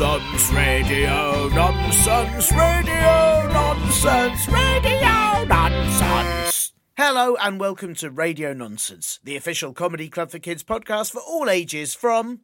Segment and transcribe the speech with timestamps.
[0.00, 6.72] radio nonsense, radio nonsense, radio nonsense.
[6.96, 11.50] Hello and welcome to Radio Nonsense, the official comedy club for kids podcast for all
[11.50, 12.40] ages from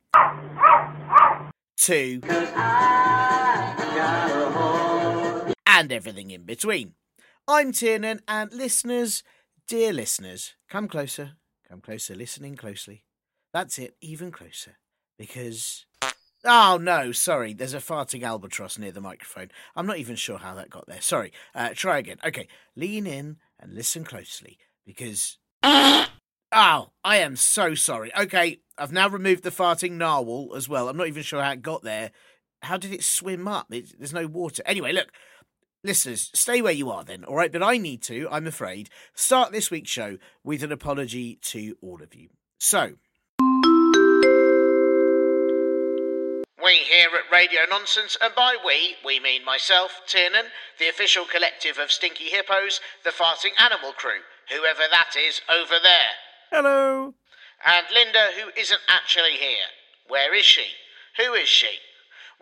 [1.79, 2.21] to
[5.67, 6.93] and everything in between.
[7.47, 9.23] I'm Tiernan and listeners,
[9.67, 11.33] dear listeners, come closer,
[11.67, 13.05] come closer, listening closely.
[13.55, 14.77] That's it, even closer.
[15.17, 15.87] Because.
[16.44, 17.53] Oh, no, sorry.
[17.53, 19.50] There's a farting albatross near the microphone.
[19.75, 21.00] I'm not even sure how that got there.
[21.00, 21.33] Sorry.
[21.55, 22.19] Uh, try again.
[22.25, 25.39] Okay, lean in and listen closely because.
[25.62, 26.06] oh,
[26.53, 28.12] I am so sorry.
[28.16, 30.89] Okay, I've now removed the farting narwhal as well.
[30.89, 32.12] I'm not even sure how it got there.
[32.62, 33.72] How did it swim up?
[33.72, 34.62] It, there's no water.
[34.64, 35.09] Anyway, look.
[35.84, 37.53] Listeners, stay where you are then, all right?
[37.53, 42.03] But I need to, I'm afraid, start this week's show with an apology to all
[42.03, 42.31] of you.
[42.59, 42.94] So,
[46.62, 50.47] We here at Radio Nonsense, and by we, we mean myself, Tiernan,
[50.81, 56.19] the official collective of Stinky Hippos, the Farting Animal Crew, whoever that is over there.
[56.50, 57.15] Hello.
[57.65, 59.71] And Linda, who isn't actually here.
[60.09, 60.66] Where is she?
[61.16, 61.78] Who is she?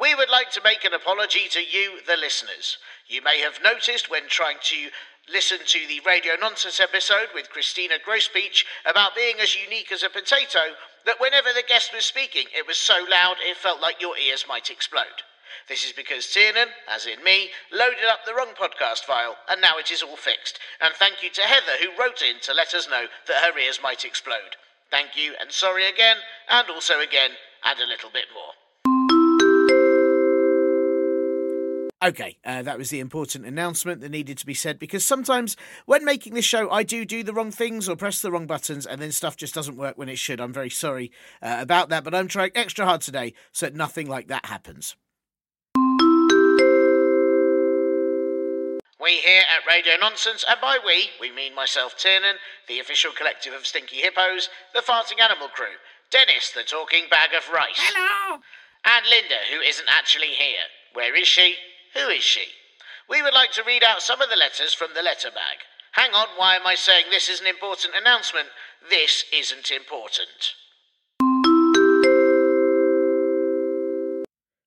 [0.01, 2.79] We would like to make an apology to you, the listeners.
[3.09, 4.89] You may have noticed when trying to
[5.33, 10.09] listen to the Radio Nonsense episode with Christina Grosbeach about being as unique as a
[10.09, 14.17] potato that whenever the guest was speaking, it was so loud it felt like your
[14.19, 15.27] ears might explode.
[15.69, 19.79] This is because Tiernan, as in me, loaded up the wrong podcast file, and now
[19.79, 20.61] it is all fixed.
[20.81, 23.81] And thank you to Heather, who wrote in to let us know that her ears
[23.83, 24.55] might explode.
[24.91, 27.31] Thank you, and sorry again, and also again,
[27.65, 28.53] and a little bit more.
[32.07, 35.57] Okay, uh, that was the important announcement that needed to be said because sometimes
[35.87, 38.87] when making this show, I do do the wrong things or press the wrong buttons
[38.87, 40.41] and then stuff just doesn't work when it should.
[40.41, 41.11] I'm very sorry
[41.43, 44.95] uh, about that, but I'm trying extra hard today so that nothing like that happens.
[49.01, 52.37] We here at Radio Nonsense, and by we, we mean myself, Tiernan,
[52.69, 55.75] the official collective of Stinky Hippos, the Farting Animal Crew,
[56.13, 57.75] Dennis, the talking bag of rice.
[57.79, 58.39] Hello.
[58.85, 60.71] And Linda, who isn't actually here.
[60.95, 61.57] Where is she?
[61.97, 62.43] Who is she?
[63.09, 65.59] We would like to read out some of the letters from the letter bag.
[65.93, 68.49] Hang on, why am I saying this is an important announcement?
[68.91, 70.55] This isn't important.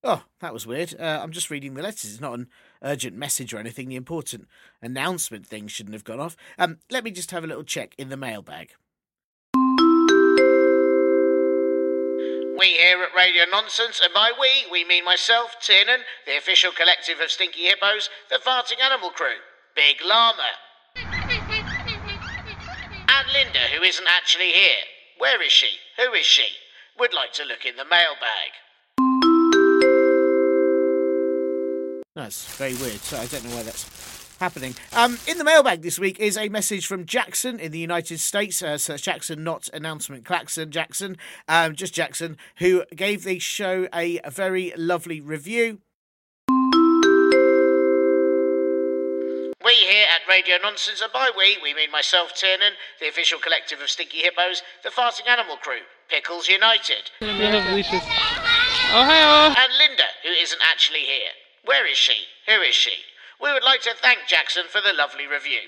[0.03, 0.95] Oh, that was weird.
[0.99, 2.05] Uh, I'm just reading the letters.
[2.05, 2.47] It's not an
[2.81, 3.89] urgent message or anything.
[3.89, 4.47] The important
[4.81, 6.35] announcement thing shouldn't have gone off.
[6.57, 8.71] Um, let me just have a little check in the mailbag.
[12.59, 17.21] We here at Radio Nonsense, and by we, we mean myself, Tiernan, the official collective
[17.21, 19.37] of Stinky Hippos, the Farting Animal Crew,
[19.77, 20.43] Big Llama.
[20.97, 21.31] and
[23.31, 24.83] Linda, who isn't actually here.
[25.19, 25.69] Where is she?
[26.03, 26.47] Who is she?
[26.99, 28.51] Would like to look in the mailbag.
[32.13, 32.99] That's very weird.
[32.99, 34.08] So I don't know why that's
[34.39, 34.75] happening.
[34.93, 38.61] Um, in the mailbag this week is a message from Jackson in the United States.
[38.63, 41.17] Uh, so Jackson, not announcement Claxon, Jackson,
[41.47, 45.79] um, just Jackson, who gave the show a, a very lovely review.
[49.65, 53.81] We here at Radio Nonsense, and by we, we mean myself, Tiernan, the official collective
[53.81, 57.11] of Stinky Hippos, the Farting Animal Crew, Pickles United.
[57.21, 57.27] We.
[58.91, 61.29] Oh, hi, And Linda, who isn't actually here.
[61.65, 62.23] Where is she?
[62.47, 62.93] Who is she?
[63.41, 65.59] We would like to thank Jackson for the lovely review.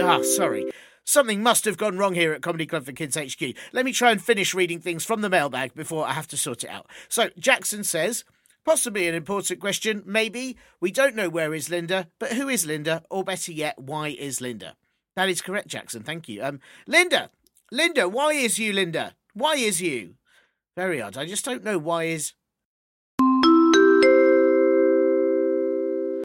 [0.00, 0.70] Ah, sorry.
[1.04, 3.56] Something must have gone wrong here at Comedy Club for Kids HQ.
[3.72, 6.62] Let me try and finish reading things from the mailbag before I have to sort
[6.62, 6.86] it out.
[7.08, 8.22] So, Jackson says,
[8.64, 10.56] possibly an important question, maybe.
[10.80, 13.02] We don't know where is Linda, but who is Linda?
[13.10, 14.76] Or better yet, why is Linda?
[15.16, 16.04] That is correct, Jackson.
[16.04, 16.44] Thank you.
[16.44, 17.30] Um, Linda,
[17.72, 19.14] Linda, why is you, Linda?
[19.34, 20.14] Why is you?
[20.76, 21.18] Very odd.
[21.18, 22.34] I just don't know why is.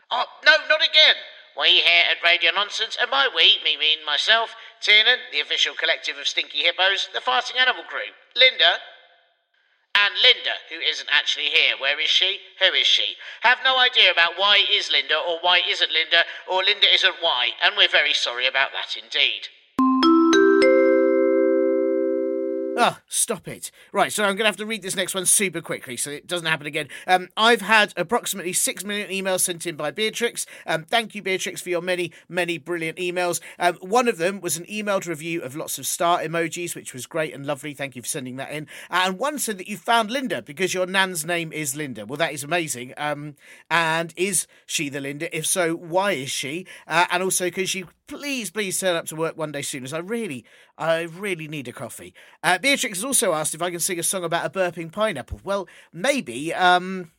[0.09, 1.15] Oh, again.
[1.57, 6.17] We here at Radio Nonsense, and by we, me mean myself, Tiernan, the official collective
[6.17, 8.77] of stinky hippos, the farting animal crew, Linda,
[9.95, 11.73] and Linda, who isn't actually here.
[11.79, 12.39] Where is she?
[12.59, 13.15] Who is she?
[13.41, 17.49] Have no idea about why is Linda or why isn't Linda or Linda isn't why,
[17.61, 19.47] and we're very sorry about that indeed.
[22.77, 23.71] Oh, stop it.
[23.91, 26.27] Right, so I'm going to have to read this next one super quickly so it
[26.27, 26.87] doesn't happen again.
[27.07, 30.45] Um, I've had approximately six million emails sent in by Beatrix.
[30.65, 33.41] Um, thank you, Beatrix, for your many, many brilliant emails.
[33.59, 37.07] Um, one of them was an emailed review of lots of star emojis, which was
[37.07, 37.73] great and lovely.
[37.73, 38.67] Thank you for sending that in.
[38.89, 42.05] And one said that you found Linda because your nan's name is Linda.
[42.05, 42.93] Well, that is amazing.
[42.97, 43.35] Um,
[43.71, 45.35] and is she the Linda?
[45.35, 46.65] If so, why is she?
[46.87, 49.93] Uh, and also, because you please, please turn up to work one day soon, as
[49.93, 50.45] I really,
[50.77, 52.13] I really need a coffee.
[52.43, 55.41] Uh, Beatrix has also asked if I can sing a song about a burping pineapple.
[55.43, 56.53] Well, maybe.
[56.53, 57.11] Um...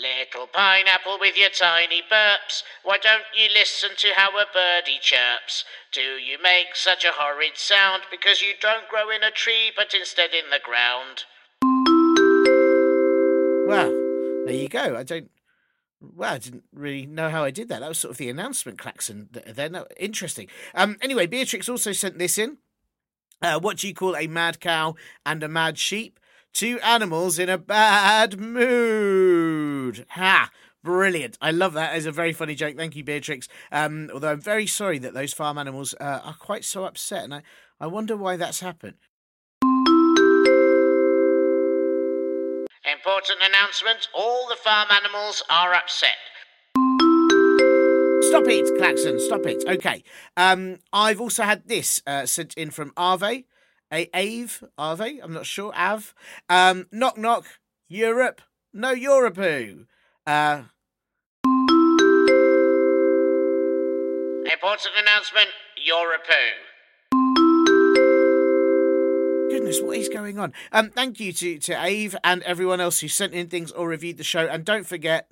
[0.00, 5.64] Little pineapple with your tiny burps, why don't you listen to how a birdie chirps?
[5.92, 9.94] Do you make such a horrid sound because you don't grow in a tree but
[9.94, 11.24] instead in the ground?
[13.66, 13.90] Well,
[14.46, 14.96] there you go.
[14.96, 15.30] I don't
[16.00, 17.80] well, I didn't really know how I did that.
[17.80, 19.68] That was sort of the announcement klaxon there.
[19.68, 20.48] No, interesting.
[20.74, 22.58] Um, anyway, Beatrix also sent this in.
[23.40, 26.18] Uh, what do you call a mad cow and a mad sheep?
[26.52, 30.06] Two animals in a bad mood.
[30.10, 30.50] Ha!
[30.82, 31.36] Brilliant.
[31.40, 31.96] I love that.
[31.96, 32.76] It's a very funny joke.
[32.76, 33.48] Thank you, Beatrix.
[33.70, 37.34] Um, although I'm very sorry that those farm animals uh, are quite so upset, and
[37.34, 37.42] I,
[37.80, 38.94] I wonder why that's happened.
[42.90, 46.16] Important announcement all the farm animals are upset.
[48.28, 49.62] Stop it, Klaxon, stop it.
[49.68, 50.02] Okay.
[50.36, 53.44] Um, I've also had this uh, sent in from Ave.
[53.92, 54.66] A Ave?
[54.76, 55.18] Ave?
[55.20, 55.72] I'm not sure.
[55.74, 56.14] Av.
[56.48, 57.44] Um, knock knock.
[57.88, 58.40] Europe.
[58.72, 59.38] No Europe.
[60.26, 60.62] Uh,
[64.50, 65.48] Important announcement.
[65.76, 66.26] Europe
[69.58, 70.52] goodness, what is going on?
[70.70, 74.16] Um, thank you to, to Ave and everyone else who sent in things or reviewed
[74.16, 74.46] the show.
[74.46, 75.28] And don't forget,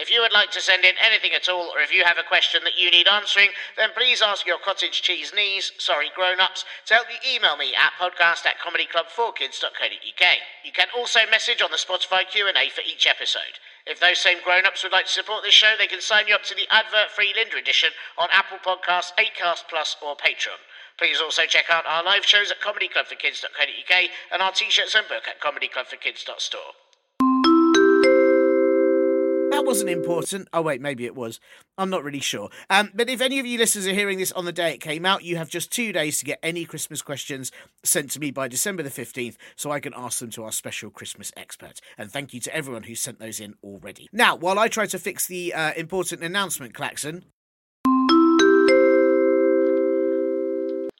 [0.00, 2.22] If you would like to send in anything at all, or if you have a
[2.22, 6.94] question that you need answering, then please ask your cottage cheese knees, sorry, grown-ups, to
[6.94, 10.26] help you email me at podcast at comedyclub4kids.co.uk.
[10.64, 13.58] You can also message on the Spotify Q&A for each episode.
[13.88, 16.42] If those same grown-ups would like to support this show, they can sign you up
[16.44, 20.60] to the advert-free Linda edition on Apple Podcasts, Acast Plus, or Patreon.
[20.98, 25.40] Please also check out our live shows at comedyclubforkids.co.uk and our t-shirts and book at
[25.40, 26.87] comedyclubforkids.store.
[29.68, 30.48] Wasn't important.
[30.54, 31.40] Oh, wait, maybe it was.
[31.76, 32.48] I'm not really sure.
[32.70, 35.04] Um, but if any of you listeners are hearing this on the day it came
[35.04, 37.52] out, you have just two days to get any Christmas questions
[37.84, 40.88] sent to me by December the 15th so I can ask them to our special
[40.88, 41.82] Christmas expert.
[41.98, 44.08] And thank you to everyone who sent those in already.
[44.10, 47.26] Now, while I try to fix the uh, important announcement klaxon.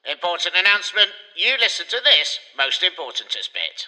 [0.05, 1.09] Important announcement.
[1.35, 3.87] You listen to this most importantest bit.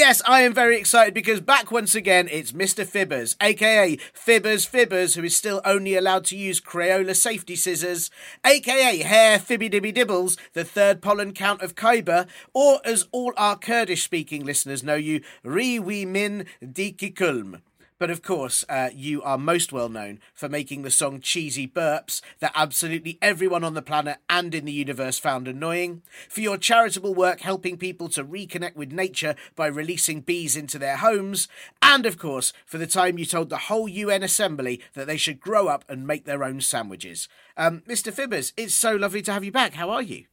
[0.00, 2.86] Yes, I am very excited because back once again it's Mr.
[2.86, 8.10] Fibbers, aka Fibbers Fibbers, who is still only allowed to use Crayola safety scissors,
[8.42, 13.58] aka Hair Fibby Dibby Dibbles, the third pollen count of Khyber, or as all our
[13.58, 17.60] Kurdish speaking listeners know you, Ri Wi Min Diki Kulm.
[18.00, 22.22] But of course, uh, you are most well known for making the song Cheesy Burps
[22.38, 27.14] that absolutely everyone on the planet and in the universe found annoying, for your charitable
[27.14, 31.46] work helping people to reconnect with nature by releasing bees into their homes,
[31.82, 35.38] and of course, for the time you told the whole UN Assembly that they should
[35.38, 37.28] grow up and make their own sandwiches.
[37.58, 38.10] Um, Mr.
[38.10, 39.74] Fibbers, it's so lovely to have you back.
[39.74, 40.24] How are you?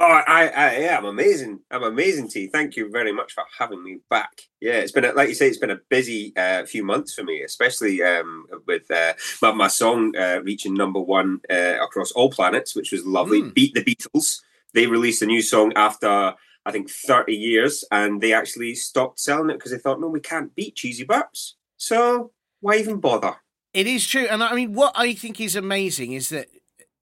[0.00, 1.58] Oh, I, I, yeah, I'm amazing.
[1.72, 2.46] I'm amazing, T.
[2.46, 4.42] Thank you very much for having me back.
[4.60, 7.24] Yeah, it's been, a, like you say, it's been a busy uh, few months for
[7.24, 12.30] me, especially um, with uh, my, my song uh, reaching number one uh, across all
[12.30, 13.42] planets, which was lovely.
[13.42, 13.54] Mm.
[13.54, 14.40] Beat the Beatles.
[14.72, 19.50] They released a new song after, I think, 30 years, and they actually stopped selling
[19.50, 21.54] it because they thought, no, we can't beat Cheesy Burps.
[21.76, 23.34] So why even bother?
[23.74, 24.26] It is true.
[24.30, 26.46] And I mean, what I think is amazing is that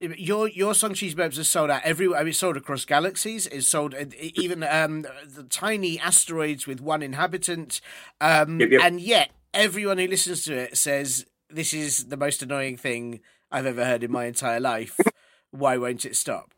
[0.01, 2.19] your your song cheese burps is sold out everywhere.
[2.19, 3.47] I mean, it's sold across galaxies.
[3.47, 7.81] It's sold even um, the tiny asteroids with one inhabitant,
[8.21, 8.83] um, yep, yep.
[8.83, 13.67] and yet everyone who listens to it says this is the most annoying thing I've
[13.67, 14.99] ever heard in my entire life.
[15.51, 16.53] Why won't it stop?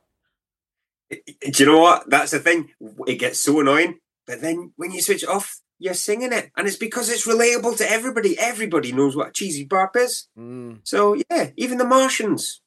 [1.10, 1.18] Do
[1.56, 2.10] you know what?
[2.10, 2.70] That's the thing.
[3.06, 6.66] It gets so annoying, but then when you switch it off, you're singing it, and
[6.66, 8.36] it's because it's relatable to everybody.
[8.36, 10.26] Everybody knows what a cheesy burp is.
[10.36, 10.80] Mm.
[10.82, 12.60] So yeah, even the Martians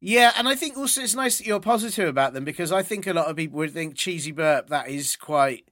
[0.00, 3.06] Yeah, and I think also it's nice that you're positive about them because I think
[3.06, 5.68] a lot of people would think cheesy burp that is quite.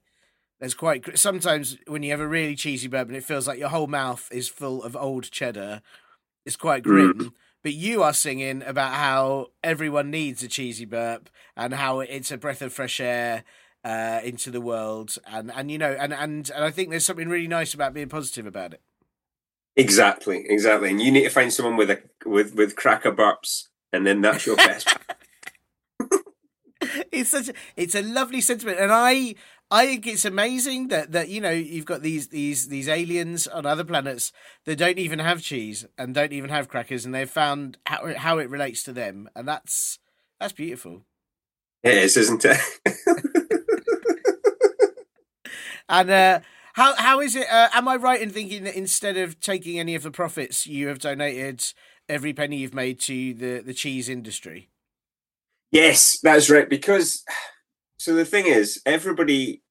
[0.59, 3.69] There's quite sometimes when you have a really cheesy burp and it feels like your
[3.69, 5.81] whole mouth is full of old cheddar,
[6.45, 7.13] it's quite grim.
[7.13, 7.33] Mm.
[7.63, 12.37] But you are singing about how everyone needs a cheesy burp and how it's a
[12.37, 13.43] breath of fresh air
[13.83, 17.29] uh, into the world, and and you know, and and and I think there's something
[17.29, 18.81] really nice about being positive about it.
[19.75, 24.05] Exactly, exactly, and you need to find someone with a with with cracker burps, and
[24.05, 24.97] then that's your best.
[27.11, 29.35] it's such a, it's a lovely sentiment, and I
[29.71, 33.65] I think it's amazing that that you know you've got these these these aliens on
[33.65, 34.33] other planets
[34.65, 38.39] that don't even have cheese and don't even have crackers, and they've found how how
[38.39, 39.99] it relates to them, and that's
[40.39, 41.03] that's beautiful.
[41.83, 42.57] It is, isn't it?
[45.89, 46.39] And uh,
[46.73, 47.47] how how is it?
[47.49, 50.87] Uh, am I right in thinking that instead of taking any of the profits, you
[50.87, 51.63] have donated
[52.09, 54.69] every penny you've made to the the cheese industry?
[55.71, 56.69] Yes, that's right.
[56.69, 57.23] Because
[57.97, 59.61] so the thing is, everybody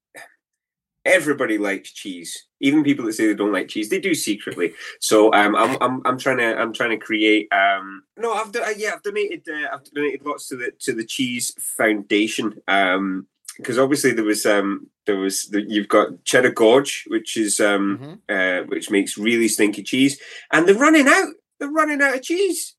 [1.04, 2.46] everybody likes cheese.
[2.60, 4.72] Even people that say they don't like cheese, they do secretly.
[5.00, 7.48] So um, I'm, I'm I'm trying to I'm trying to create.
[7.52, 11.04] Um, no, I've done, yeah I've donated uh, I've donated lots to the to the
[11.04, 12.60] Cheese Foundation.
[12.68, 13.26] Um,
[13.58, 17.98] because obviously there was um there was the, you've got cheddar gorge which is um
[17.98, 18.14] mm-hmm.
[18.28, 20.18] uh, which makes really stinky cheese
[20.52, 22.74] and they're running out they're running out of cheese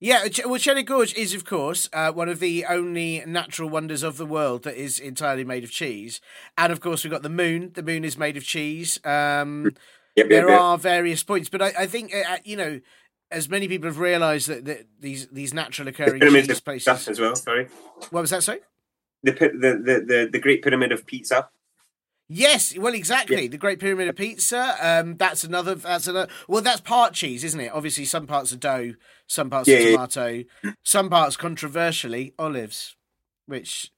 [0.00, 4.16] yeah well cheddar gorge is of course uh, one of the only natural wonders of
[4.16, 6.20] the world that is entirely made of cheese
[6.58, 9.70] and of course we've got the moon the moon is made of cheese um
[10.16, 12.80] yep, there yep, are various points but i, I think uh, uh, you know
[13.30, 17.34] as many people have realised that, that these these natural occurring cheese places as well.
[17.34, 17.68] Sorry,
[18.10, 18.42] what was that?
[18.42, 18.60] Sorry,
[19.22, 21.48] the the the the, the Great Pyramid of Pizza.
[22.28, 23.42] Yes, well, exactly.
[23.42, 23.48] Yeah.
[23.48, 24.76] The Great Pyramid of Pizza.
[24.80, 25.76] Um, that's another.
[25.76, 26.30] That's another.
[26.48, 27.72] Well, that's part cheese, isn't it?
[27.72, 28.94] Obviously, some parts are dough,
[29.28, 30.72] some parts yeah, are tomato, yeah.
[30.82, 32.96] some parts controversially olives,
[33.46, 33.92] which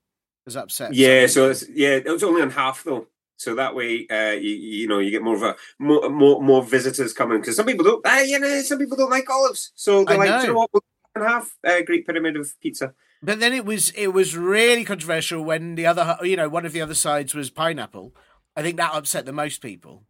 [0.45, 0.93] has upset.
[0.93, 3.07] Yeah, so it's, yeah, it was only on half though.
[3.37, 6.61] So that way, uh, you, you know, you get more of a more more, more
[6.61, 8.05] visitors coming because some people don't.
[8.05, 10.41] Uh, you know, some people don't like olives, so they're I like, know.
[10.41, 10.83] you know what, we'll
[11.25, 12.93] half uh, Great Pyramid of Pizza.
[13.21, 16.71] But then it was it was really controversial when the other you know one of
[16.71, 18.15] the other sides was pineapple.
[18.55, 20.03] I think that upset the most people.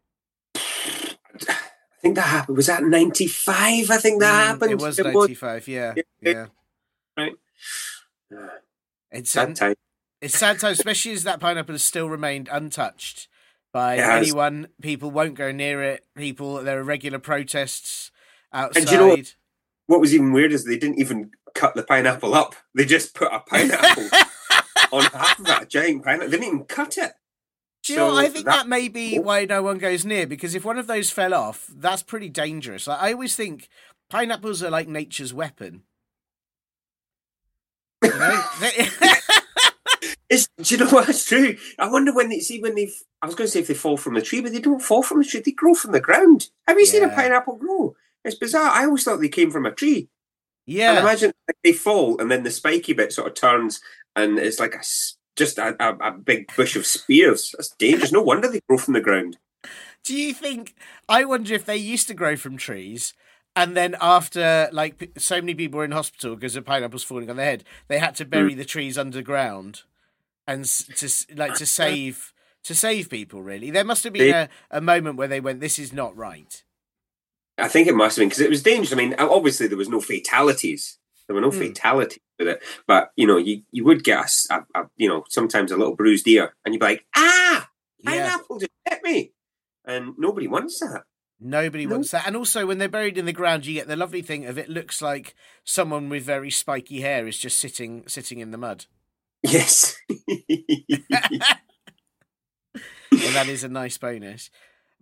[0.55, 2.57] I think that happened.
[2.57, 3.89] Was that ninety five?
[3.89, 4.71] I think that mm, happened.
[4.71, 5.67] It was ninety five.
[5.67, 6.47] Yeah, yeah.
[7.17, 7.33] Right.
[9.11, 9.75] It's sad time.
[10.21, 13.27] It's sad time, especially as that pineapple has still remained untouched
[13.71, 14.67] by anyone.
[14.81, 16.05] People won't go near it.
[16.15, 18.11] People, there are regular protests
[18.53, 18.81] outside.
[18.81, 19.35] And you know what,
[19.87, 22.55] what was even weird is they didn't even cut the pineapple up.
[22.73, 24.09] They just put a pineapple
[24.91, 26.29] on half of that giant pineapple.
[26.29, 27.11] They didn't even cut it.
[27.83, 28.55] Do you so know, I think that...
[28.55, 28.67] that...
[28.67, 29.21] may be oh.
[29.21, 32.87] why no one goes near because if one of those fell off, that's pretty dangerous.
[32.87, 33.69] Like, I always think
[34.09, 35.83] pineapples are like nature's weapon.
[38.03, 38.43] You know?
[40.29, 41.09] it's, do you know what?
[41.09, 41.57] It's true.
[41.77, 42.89] I wonder when they see when they.
[43.21, 45.03] I was going to say if they fall from a tree, but they don't fall
[45.03, 45.41] from a tree.
[45.41, 46.47] They grow from the ground.
[46.67, 46.91] Have you yeah.
[46.91, 47.95] seen a pineapple grow?
[48.23, 48.69] It's bizarre.
[48.69, 50.09] I always thought they came from a tree.
[50.69, 50.91] Yeah.
[50.91, 53.81] And imagine like, they fall and then the spiky bit sort of turns
[54.15, 54.81] and it's like a,
[55.35, 57.53] just a, a, a big bush of spears.
[57.57, 58.11] That's dangerous.
[58.11, 59.37] No wonder they grow from the ground.
[60.03, 60.75] Do you think?
[61.09, 63.13] I wonder if they used to grow from trees
[63.55, 67.37] and then after like so many people were in hospital because of pineapples falling on
[67.37, 68.57] their head, they had to bury mm.
[68.57, 69.81] the trees underground
[70.47, 72.31] and to like to save
[72.63, 73.41] to save people.
[73.41, 76.63] Really, there must have been a, a moment where they went, "This is not right."
[77.59, 78.93] I think it must have been because it was dangerous.
[78.93, 80.97] I mean, obviously there was no fatalities.
[81.27, 81.67] There were no mm.
[81.67, 85.71] fatalities with it, but you know, you, you would get a, a, you know sometimes
[85.71, 87.69] a little bruised ear, and you'd be like, ah,
[88.03, 88.67] pineapple yeah.
[88.67, 89.31] just hit me,
[89.85, 91.03] and nobody wants that.
[91.39, 91.95] Nobody no.
[91.95, 92.25] wants that.
[92.25, 94.69] And also, when they're buried in the ground, you get the lovely thing of it
[94.69, 98.85] looks like someone with very spiky hair is just sitting sitting in the mud.
[99.43, 99.95] Yes.
[100.09, 100.17] well,
[103.11, 104.49] that is a nice bonus.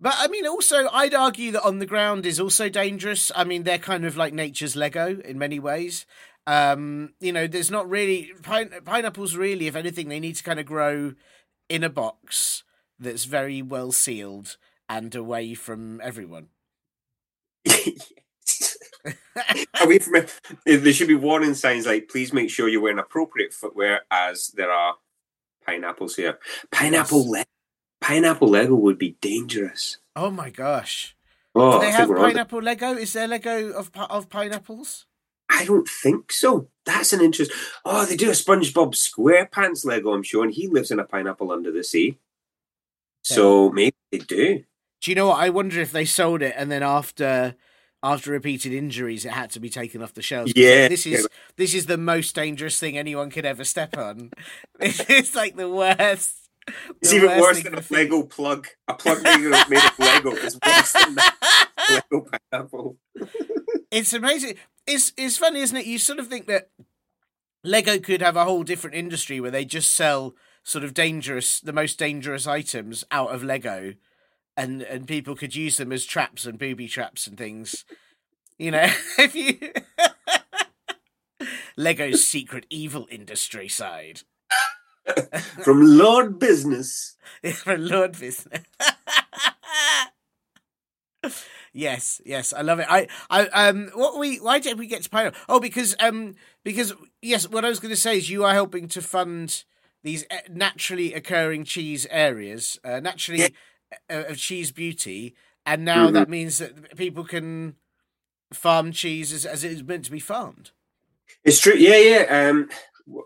[0.00, 3.32] But I mean, also, I'd argue that on the ground is also dangerous.
[3.34, 6.06] I mean, they're kind of like nature's Lego in many ways.
[6.46, 9.36] Um, you know, there's not really pine, pineapples.
[9.36, 11.14] Really, if anything, they need to kind of grow
[11.68, 12.62] in a box
[12.98, 14.56] that's very well sealed
[14.88, 16.48] and away from everyone.
[19.80, 20.40] away from it.
[20.64, 24.70] There should be warning signs like, "Please make sure you're wearing appropriate footwear," as there
[24.70, 24.94] are
[25.66, 26.38] pineapples here.
[26.70, 27.46] Pineapple yes
[28.00, 29.98] pineapple Lego would be dangerous.
[30.14, 31.16] Oh my gosh!
[31.54, 32.94] Oh, Do they have pineapple Lego?
[32.94, 35.06] Is there Lego of of pineapples?
[35.50, 36.68] I don't think so.
[36.84, 37.52] That's an interest.
[37.84, 41.50] Oh, they do a SpongeBob SquarePants Lego, I'm sure, and he lives in a pineapple
[41.50, 42.18] under the sea.
[43.22, 44.64] So maybe they do.
[45.00, 45.40] Do you know what?
[45.40, 47.54] I wonder if they sold it and then after
[48.02, 50.52] after repeated injuries, it had to be taken off the shelves.
[50.54, 51.26] Yeah, this is yeah.
[51.56, 54.30] this is the most dangerous thing anyone could ever step on.
[54.80, 56.47] it's like the worst.
[57.00, 57.82] It's even worse than a.
[57.90, 58.66] Lego plug.
[58.88, 61.68] A plug made of made of Lego is worse than that
[62.12, 62.96] Lego pineapple.
[63.90, 64.56] It's amazing.
[64.86, 65.86] It's it's funny, isn't it?
[65.86, 66.70] You sort of think that
[67.64, 71.72] Lego could have a whole different industry where they just sell sort of dangerous, the
[71.72, 73.94] most dangerous items out of Lego,
[74.56, 77.84] and and people could use them as traps and booby traps and things.
[78.58, 78.86] You know,
[79.18, 79.72] if you
[81.76, 84.22] Lego's secret evil industry side
[85.64, 87.16] From Lord Business.
[87.54, 88.62] for Lord business.
[91.72, 92.86] yes, yes, I love it.
[92.88, 95.38] I, I, um, what we, why did we get to pineapple?
[95.48, 96.34] Oh, because, um,
[96.64, 99.64] because yes, what I was going to say is you are helping to fund
[100.02, 103.54] these uh, naturally occurring cheese areas, uh, naturally
[104.10, 105.34] uh, of cheese beauty,
[105.66, 106.12] and now Mhm.
[106.14, 107.76] that means that people can
[108.52, 110.70] farm cheese as, as it is meant to be farmed.
[111.44, 111.74] It's true.
[111.74, 112.48] Yeah, yeah.
[112.50, 112.68] Um,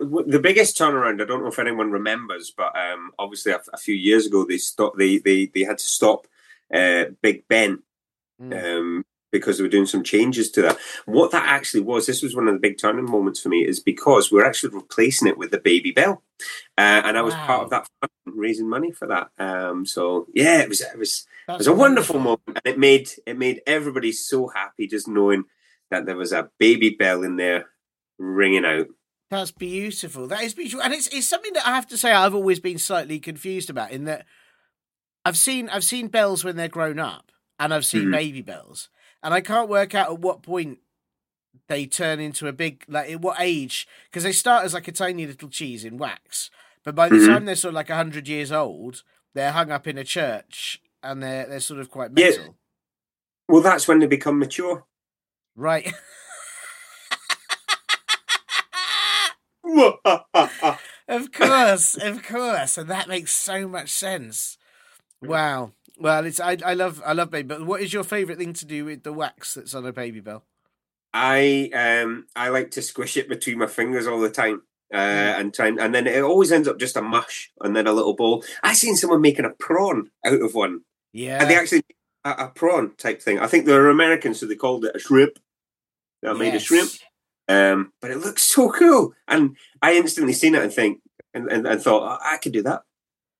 [0.01, 1.21] the biggest turnaround.
[1.21, 4.59] I don't know if anyone remembers, but um, obviously a, a few years ago they
[4.59, 4.99] stopped.
[4.99, 6.27] They they they had to stop
[6.73, 7.83] uh, Big Ben
[8.41, 8.79] Mm.
[8.79, 10.79] um, because they were doing some changes to that.
[11.07, 13.81] What that actually was, this was one of the big turning moments for me, is
[13.81, 16.23] because we're actually replacing it with the Baby Bell,
[16.77, 17.87] uh, and I was part of that
[18.27, 19.31] raising money for that.
[19.39, 23.11] Um, so yeah, it was it was it was a wonderful moment, and it made
[23.27, 25.45] it made everybody so happy just knowing
[25.91, 27.67] that there was a Baby Bell in there
[28.19, 28.89] ringing out.
[29.33, 30.27] That's beautiful.
[30.29, 32.77] That is beautiful, and it's it's something that I have to say I've always been
[32.77, 33.91] slightly confused about.
[33.91, 34.27] In that
[35.25, 38.12] I've seen I've seen bells when they're grown up, and I've seen Mhm.
[38.12, 38.91] baby bells,
[39.23, 40.81] and I can't work out at what point
[41.67, 44.93] they turn into a big like at what age because they start as like a
[44.93, 46.51] tiny little cheese in wax,
[46.85, 47.27] but by the Mhm.
[47.27, 51.23] time they're sort of like hundred years old, they're hung up in a church and
[51.23, 52.27] they're they're sort of quite Yeah.
[52.33, 52.59] metal,
[53.49, 54.85] Well, that's when they become mature.
[55.57, 55.91] right?
[61.09, 64.56] Of course, of course, and that makes so much sense.
[65.21, 65.73] Wow.
[65.99, 67.49] Well, it's I I love I love baby.
[67.49, 70.21] But what is your favourite thing to do with the wax that's on a baby
[70.21, 70.45] bell?
[71.13, 74.63] I um I like to squish it between my fingers all the time.
[74.93, 75.41] Uh, Mm.
[75.41, 78.15] and try and, then it always ends up just a mush and then a little
[78.15, 78.45] bowl.
[78.63, 80.82] I seen someone making a prawn out of one,
[81.15, 81.41] Yeah.
[81.41, 81.80] and they actually
[82.25, 83.39] a, a prawn type thing.
[83.39, 85.39] I think they're Americans, so they called it a shrimp.
[86.21, 86.91] They made a shrimp,
[87.52, 89.12] um, but it looks so cool.
[89.28, 91.00] And I instantly seen it and think
[91.34, 92.82] and, and, and thought "Oh, I could do that,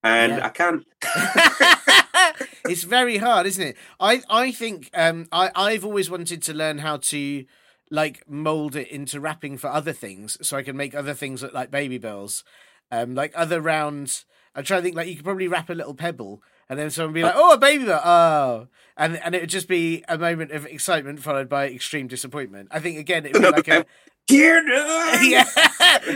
[0.03, 0.46] and Yeah.
[0.46, 0.85] I can't.
[2.68, 3.77] it's very hard, isn't it?
[4.01, 7.44] I I think um I I've always wanted to learn how to
[7.90, 11.53] like mold it into wrapping for other things, so I can make other things look
[11.55, 12.44] like baby bells,
[12.90, 14.25] um like other rounds.
[14.55, 16.42] I'm trying to think like you could probably wrap a little pebble.
[16.68, 19.51] And then someone would be like, "Oh, a baby bell!" Oh, and and it would
[19.51, 22.68] just be a moment of excitement followed by extreme disappointment.
[22.70, 23.85] I think again, it would be like a
[24.31, 25.44] yeah,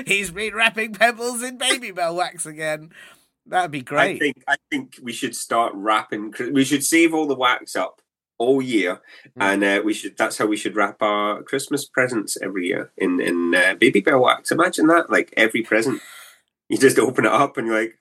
[0.07, 2.91] he's been wrapping pebbles in baby bell wax again.
[3.47, 4.17] That'd be great.
[4.17, 6.33] I think I think we should start wrapping.
[6.53, 8.01] We should save all the wax up
[8.39, 9.01] all year,
[9.39, 9.43] Mm.
[9.53, 10.17] and uh, we should.
[10.17, 14.21] That's how we should wrap our Christmas presents every year in in uh, baby bell
[14.23, 14.51] wax.
[14.51, 15.11] Imagine that!
[15.11, 16.01] Like every present,
[16.69, 17.99] you just open it up and you're like,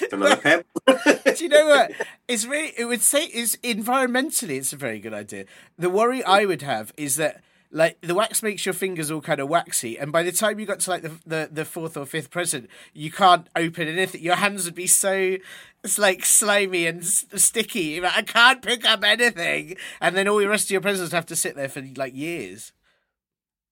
[0.00, 1.92] "It's another pebble." Do you know what?
[2.28, 2.72] It's really.
[2.76, 5.44] It would say is environmentally, it's a very good idea.
[5.78, 7.42] The worry I would have is that.
[7.72, 10.66] Like the wax makes your fingers all kind of waxy, and by the time you
[10.66, 14.22] got to like the the, the fourth or fifth present, you can't open anything.
[14.22, 15.36] Your hands would be so
[15.84, 18.00] it's like slimy and s- sticky.
[18.00, 21.26] Like, I can't pick up anything, and then all the rest of your presents have
[21.26, 22.72] to sit there for like years.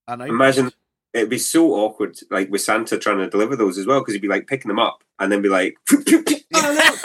[0.06, 0.30] Unopened.
[0.30, 0.72] Imagine
[1.14, 4.22] it'd be so awkward, like with Santa trying to deliver those as well, because he'd
[4.22, 7.00] be like picking them up and then be like, "Oh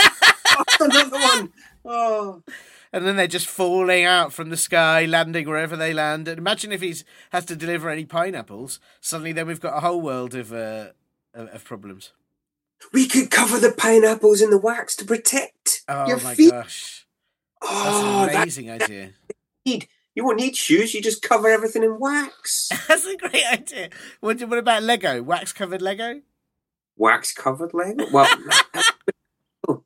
[0.79, 1.53] no, another one!"
[1.85, 2.43] Oh,
[2.91, 6.27] and then they're just falling out from the sky, landing wherever they land.
[6.27, 6.95] And imagine if he
[7.31, 8.79] has to deliver any pineapples.
[9.01, 10.89] Suddenly, then we've got a whole world of uh,
[11.33, 12.11] of, problems.
[12.93, 16.51] we could cover the pineapples in the wax to protect Oh your my feet.
[16.51, 17.05] gosh,
[17.61, 19.09] that's Oh, an that amazing idea.
[19.65, 19.87] need.
[20.15, 20.93] You won't need shoes.
[20.93, 22.69] You just cover everything in wax.
[22.87, 23.89] That's a great idea.
[24.19, 25.23] What, what about Lego?
[25.23, 26.21] Wax covered Lego?
[26.97, 28.05] wax covered Lego.
[28.11, 28.27] Well,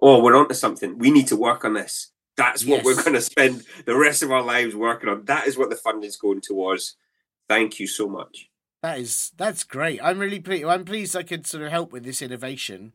[0.00, 0.98] oh, we're onto something.
[0.98, 2.10] We need to work on this.
[2.36, 5.24] That's what we're going to spend the rest of our lives working on.
[5.26, 6.96] That is what the fund is going towards.
[7.48, 8.50] Thank you so much.
[8.82, 10.00] That is that's great.
[10.02, 10.64] I'm really pleased.
[10.64, 12.92] I'm pleased I could sort of help with this innovation.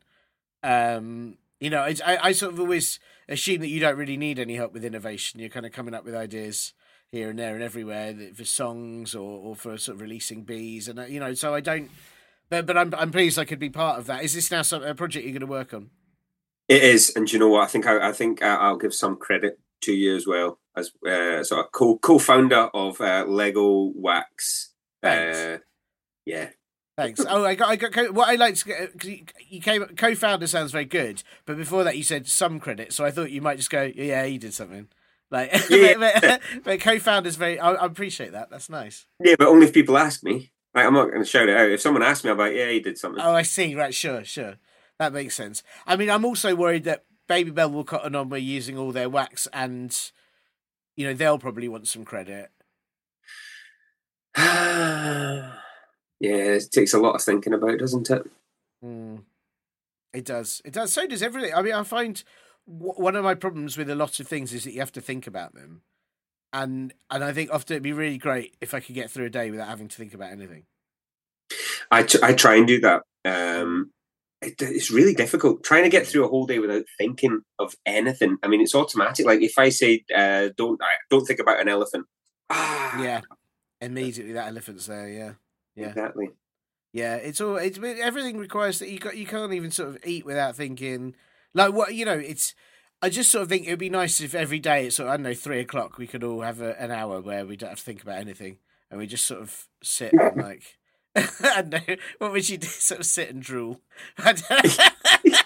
[0.62, 3.00] Um, you know, I I sort of always
[3.30, 5.40] assume that you don't really need any help with innovation.
[5.40, 6.74] You're kind of coming up with ideas
[7.12, 11.00] here and there and everywhere for songs or, or for sort of releasing bees and
[11.00, 11.34] uh, you know.
[11.34, 11.90] So I don't.
[12.50, 14.24] But but I'm I'm pleased I could be part of that.
[14.24, 15.92] Is this now some, a project you're going to work on?
[16.68, 17.64] It is, and do you know what?
[17.64, 20.92] I think I, I think I- I'll give some credit to you as well as
[21.08, 24.74] uh, sort of co co-founder of uh, Lego Wax.
[25.02, 25.58] Uh,
[26.26, 26.50] yeah,
[27.00, 27.26] Thanks.
[27.28, 27.92] Oh, I got, I got.
[27.94, 31.96] co- What I liked because you, you came co-founder sounds very good, but before that
[31.96, 34.88] you said some credit, so I thought you might just go, yeah, he did something.
[35.32, 35.94] Like, Yeah.
[36.22, 37.58] but, but co-founder's very.
[37.60, 38.50] I, I appreciate that.
[38.50, 39.06] That's nice.
[39.24, 40.52] yeah, but only if people ask me.
[40.76, 41.70] Like, I'm not going to shout it out.
[41.72, 43.22] If someone asks me, I'm like, yeah, he did something.
[43.24, 43.74] Oh, I see.
[43.76, 44.56] Right, sure, sure.
[45.00, 45.64] That makes sense.
[45.88, 49.10] I mean, I'm also worried that Baby Bell will cotton on by using all their
[49.10, 49.98] wax, and
[50.98, 52.52] you know they'll probably want some credit.
[56.20, 58.24] yeah, it takes a lot of thinking about, doesn't it?
[58.82, 59.18] Hmm.
[60.14, 60.62] It does.
[60.66, 60.92] It does.
[60.92, 61.54] So does everything.
[61.54, 62.24] I mean, I find
[62.68, 65.02] w- one of my problems with a lot of things is that you have to
[65.02, 65.82] think about them,
[66.52, 69.30] and and I think often it'd be really great if I could get through a
[69.30, 70.64] day without having to think about anything.
[71.92, 73.04] I, t- I try and do that.
[73.26, 73.92] Um,
[74.42, 78.38] it, it's really difficult trying to get through a whole day without thinking of anything.
[78.42, 79.26] I mean, it's automatic.
[79.26, 82.06] Like if I say, uh, "Don't I don't think about an elephant,"
[82.50, 83.22] ah, Yeah,
[83.82, 85.10] immediately that elephant's there.
[85.10, 85.34] Yeah,
[85.80, 85.90] yeah.
[85.90, 86.30] exactly.
[86.92, 90.26] Yeah, it's all it's everything requires that you got you can't even sort of eat
[90.26, 91.16] without thinking
[91.54, 92.18] like what you know.
[92.18, 92.56] It's
[93.02, 95.14] I just sort of think it would be nice if every day at sort of
[95.14, 97.70] I don't know three o'clock we could all have a, an hour where we don't
[97.70, 98.58] have to think about anything
[98.90, 100.80] and we just sort of sit and like
[101.16, 102.68] I don't know what would you do?
[102.68, 103.82] Sort of sit and drool.
[104.18, 104.78] I don't
[105.26, 105.38] know.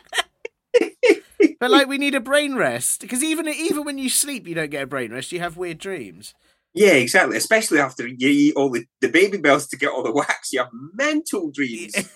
[1.60, 4.72] but like we need a brain rest because even even when you sleep you don't
[4.72, 5.32] get a brain rest.
[5.32, 6.34] You have weird dreams.
[6.74, 7.38] Yeah, exactly.
[7.38, 10.60] Especially after you eat all the, the baby bells to get all the wax, you
[10.60, 11.94] have mental dreams.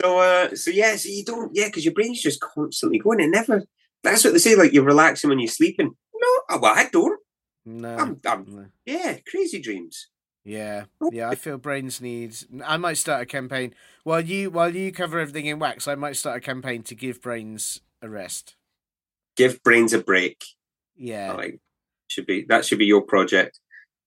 [0.00, 3.20] So, uh, so yeah, so you don't, yeah, because your brain's just constantly going.
[3.20, 3.64] It never.
[4.02, 4.56] That's what they say.
[4.56, 5.88] Like you're relaxing when you're sleeping.
[5.88, 7.20] No, oh, well, I don't.
[7.66, 7.96] no.
[7.96, 8.66] I'm, I'm, no.
[8.86, 10.08] yeah, crazy dreams.
[10.42, 11.28] Yeah, yeah.
[11.28, 12.46] I feel brains needs.
[12.64, 13.74] I might start a campaign
[14.04, 15.86] while you while you cover everything in wax.
[15.86, 18.56] I might start a campaign to give brains a rest.
[19.36, 20.42] Give brains a break.
[20.96, 21.60] Yeah, like
[22.10, 23.60] should be that should be your project,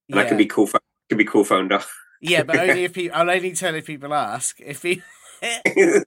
[0.09, 0.29] and I yeah.
[0.29, 0.67] can be co
[1.09, 1.81] can be co-founder.
[2.21, 3.17] yeah, but only if people.
[3.17, 4.59] I'll only tell if people ask.
[4.59, 5.05] If people.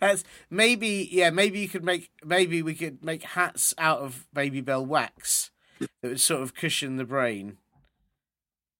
[0.00, 1.30] That's maybe yeah.
[1.30, 2.10] Maybe you could make.
[2.24, 6.96] Maybe we could make hats out of baby bell wax that would sort of cushion
[6.96, 7.56] the brain,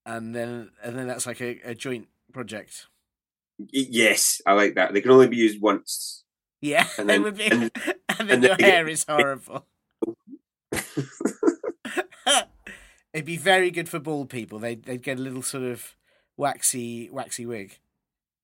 [0.07, 2.87] and then and then that's like a, a joint project.
[3.59, 4.93] yes, I like that.
[4.93, 6.23] They can only be used once.
[6.61, 9.67] Yeah, And then- would be, and- and, then and then your get- hair is horrible.
[13.13, 14.59] It'd be very good for bald people.
[14.59, 15.95] They'd they'd get a little sort of
[16.37, 17.79] waxy waxy wig.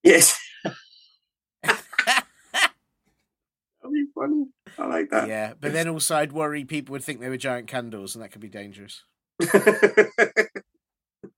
[0.02, 0.38] Yes.
[1.62, 1.82] That'd
[3.92, 4.46] be funny.
[4.78, 5.28] I like that.
[5.28, 8.30] yeah, but then also I'd worry people would think they were giant candles, and that
[8.30, 9.04] could be dangerous.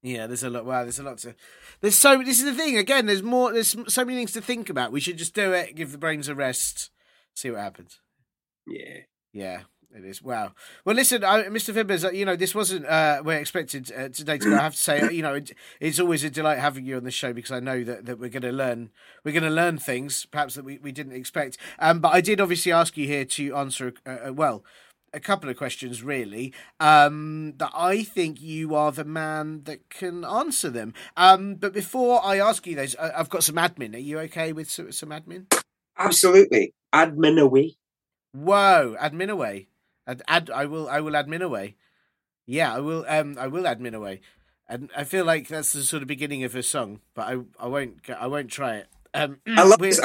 [0.05, 0.65] Yeah, there's a lot.
[0.65, 1.37] Wow, there's a lot to.
[1.81, 2.19] There's so.
[2.25, 2.77] This is the thing.
[2.77, 3.53] Again, there's more.
[3.53, 4.91] There's so many things to think about.
[4.91, 5.77] We should just do it.
[5.77, 6.91] Give the brains a rest.
[7.35, 8.01] See what happens.
[8.67, 8.99] yeah.
[9.33, 9.61] Yeah,
[9.95, 10.23] it is.
[10.23, 10.53] Wow.
[10.85, 11.75] Well, listen, I, Mr.
[11.75, 14.57] Fibbers, uh, you know, this wasn't uh, where I expected uh, today to go.
[14.57, 17.05] I have to say, uh, you know, it, it's always a delight having you on
[17.05, 18.91] the show because I know that, that we're going to learn
[19.25, 21.59] we're going to learn things perhaps that we, we didn't expect.
[21.79, 24.65] Um, but I did obviously ask you here to answer, uh, uh, well,
[25.15, 30.25] a couple of questions really um, that I think you are the man that can
[30.25, 30.95] answer them.
[31.17, 33.95] Um, but before I ask you those, I, I've got some admin.
[33.95, 35.53] Are you okay with some, some admin?
[35.99, 36.75] Absolutely.
[36.95, 37.77] Admin away.
[38.33, 39.69] Whoa, admin away.
[40.07, 40.89] Ad, ad, I will.
[40.89, 41.77] I will admin away.
[42.47, 43.05] Yeah, I will.
[43.09, 44.21] Um, I will admin away.
[44.69, 47.67] And I feel like that's the sort of beginning of a song, but I, I
[47.67, 48.09] won't.
[48.11, 48.89] I won't try it.
[49.15, 50.01] Um, I love this.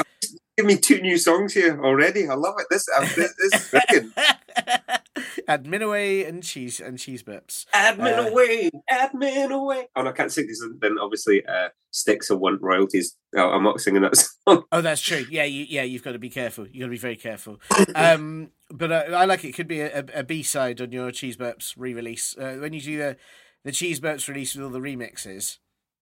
[0.56, 2.28] Give me two new songs here already.
[2.28, 2.66] I love it.
[2.68, 4.12] This, uh, this, this is brilliant.
[5.48, 7.66] admin away and cheese and cheese burps.
[7.74, 8.70] admin Uh, away.
[8.90, 9.88] Admin away.
[9.96, 10.64] Oh, no, I can't sing this.
[10.80, 13.16] Then obviously, uh, Styx will want royalties.
[13.36, 14.16] Oh, I'm not singing that
[14.48, 14.64] song.
[14.72, 15.24] Oh, that's true.
[15.30, 16.66] Yeah, you, yeah, you've got to be careful.
[16.66, 17.60] You've got to be very careful.
[17.94, 19.52] Um, but uh, I like it.
[19.52, 22.98] Could be a, a B side on your cheese burps re-release uh, when you do
[22.98, 23.16] the
[23.64, 25.56] the cheese burps release with all the remixes.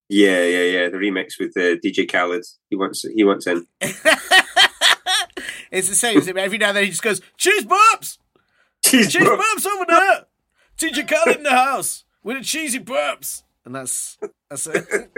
[0.09, 0.89] Yeah, yeah, yeah.
[0.89, 2.45] The remix with uh, DJ Khaled.
[2.69, 3.03] He wants.
[3.03, 3.67] He wants in.
[5.71, 6.17] it's the same.
[6.37, 8.17] Every now and then he just goes, cheese burps!
[8.89, 9.39] Cheese Cheese burp.
[9.39, 10.25] burps over there!
[10.77, 13.43] DJ Khaled in the house with the cheesy burps!
[13.65, 14.17] And that's,
[14.49, 15.11] that's it.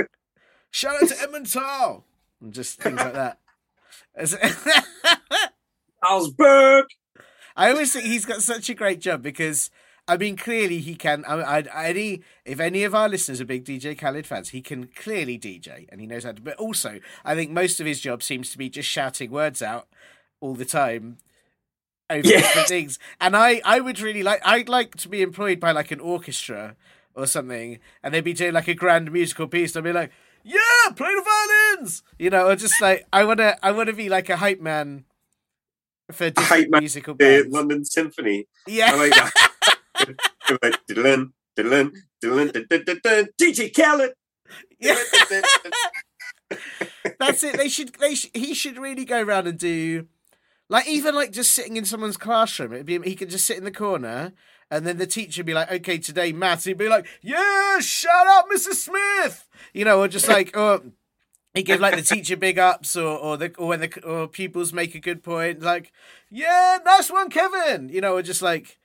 [0.71, 2.03] Shout out to Emmental!
[2.41, 3.39] And just things like that.
[4.19, 5.15] It's-
[6.03, 6.85] Salzburg.
[7.55, 9.69] I always think he's got such a great job because
[10.07, 11.23] I mean, clearly he can.
[11.25, 14.87] I, I, any if any of our listeners are big DJ Khaled fans, he can
[14.87, 16.41] clearly DJ and he knows how to.
[16.41, 19.87] But also, I think most of his job seems to be just shouting words out
[20.39, 21.17] all the time
[22.09, 22.43] over Yes.
[22.43, 22.99] different things.
[23.21, 24.41] And I, I would really like.
[24.45, 26.75] I'd like to be employed by like an orchestra
[27.15, 29.75] or something, and they'd be doing like a grand musical piece.
[29.75, 30.11] I'd be like,
[30.43, 30.59] yeah,
[30.95, 31.21] play the
[31.77, 35.05] violins, you know, or just like I wanna, I wanna be like a hype man
[36.11, 37.53] for hype different man, musical the bands.
[37.53, 38.47] London Symphony.
[38.67, 39.31] yeah, I like that.
[43.39, 44.13] DJ Khaled.
[44.79, 44.95] yeah.
[47.19, 47.57] That's it.
[47.57, 47.93] They should.
[47.95, 50.07] They sh- he should really go around and do,
[50.69, 52.73] like even like just sitting in someone's classroom.
[52.73, 54.33] It'd be he could just sit in the corner,
[54.69, 58.27] and then the teacher would be like, "Okay, today maths." He'd be like, "Yeah, shout
[58.27, 58.75] out, Mrs.
[58.75, 60.81] Smith," you know, or just like, or
[61.55, 64.71] he give like the teacher big ups, or or the or when the or pupils
[64.71, 65.91] make a good point, like,
[66.29, 68.77] "Yeah, nice one, Kevin," you know, or just like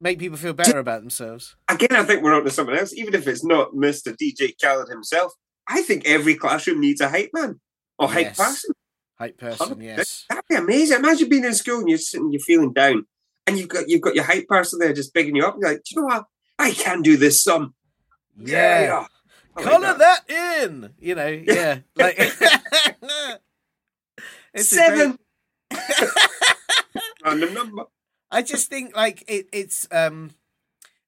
[0.00, 1.56] make people feel better about themselves.
[1.68, 2.92] Again, I think we're on to something else.
[2.92, 4.14] Even if it's not Mr.
[4.14, 5.32] DJ Khaled himself,
[5.66, 7.60] I think every classroom needs a hype man
[7.98, 8.36] or hype Yes.
[8.36, 8.74] person.
[9.18, 10.24] Hype person, yes.
[10.28, 10.98] That'd be amazing.
[10.98, 13.06] Imagine being in school and you're sitting, you're feeling down,
[13.46, 15.54] and you've got you've got your hype person there just bigging you up.
[15.54, 16.26] And you're like, do you know what?
[16.58, 17.42] I can do this.
[17.42, 17.74] Some
[18.38, 18.86] Yeah.
[18.86, 19.06] know.
[19.56, 20.26] I like Color that.
[20.28, 20.64] that.
[20.70, 22.16] in, you know, yeah, like
[24.54, 25.18] it's seven.
[25.70, 25.80] great-
[27.24, 27.84] Random number.
[28.30, 30.32] I just think like it, it's um,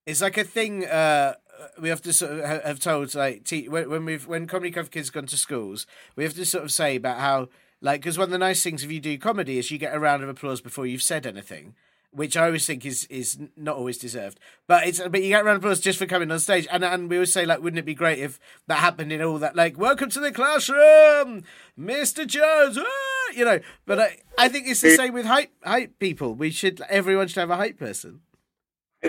[0.06, 0.86] it's like a thing.
[0.86, 1.34] Uh,
[1.80, 4.90] we have to sort of have told like te- when, when we've when comedy club
[4.90, 7.48] kids gone to schools, we have to sort of say about how
[7.80, 10.00] like because one of the nice things if you do comedy is you get a
[10.00, 11.74] round of applause before you've said anything.
[12.10, 15.44] Which I always think is is not always deserved, but it's but you get a
[15.44, 17.78] round of applause just for coming on stage, and and we always say like, wouldn't
[17.78, 21.44] it be great if that happened in all that like, welcome to the classroom,
[21.76, 23.32] Mister Jones, ah!
[23.36, 23.60] you know.
[23.84, 26.34] But I I think it's the same with hype hype people.
[26.34, 28.22] We should everyone should have a hype person.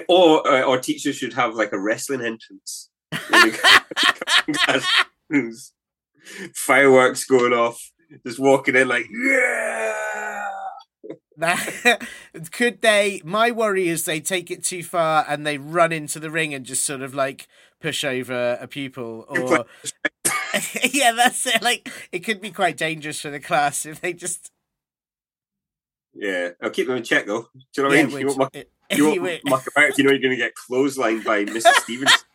[0.10, 2.90] Or uh, or teachers should have like a wrestling entrance.
[3.30, 3.82] When they come
[4.48, 5.74] in classrooms.
[6.54, 7.92] Fireworks going off,
[8.26, 9.96] just walking in like yeah.
[11.38, 12.06] That
[12.52, 13.22] could they?
[13.24, 16.66] My worry is they take it too far and they run into the ring and
[16.66, 17.48] just sort of like
[17.80, 19.66] push over a pupil, or
[20.92, 21.62] yeah, that's it.
[21.62, 24.52] Like it could be quite dangerous for the class if they just
[26.14, 27.48] Yeah, I'll keep them in check though.
[27.54, 28.20] Do you know what yeah, I mean?
[28.20, 30.54] You won't muck, it- you won't muck about if you know you're going to get
[30.56, 31.74] clotheslined by Mrs.
[31.84, 32.26] Stevens.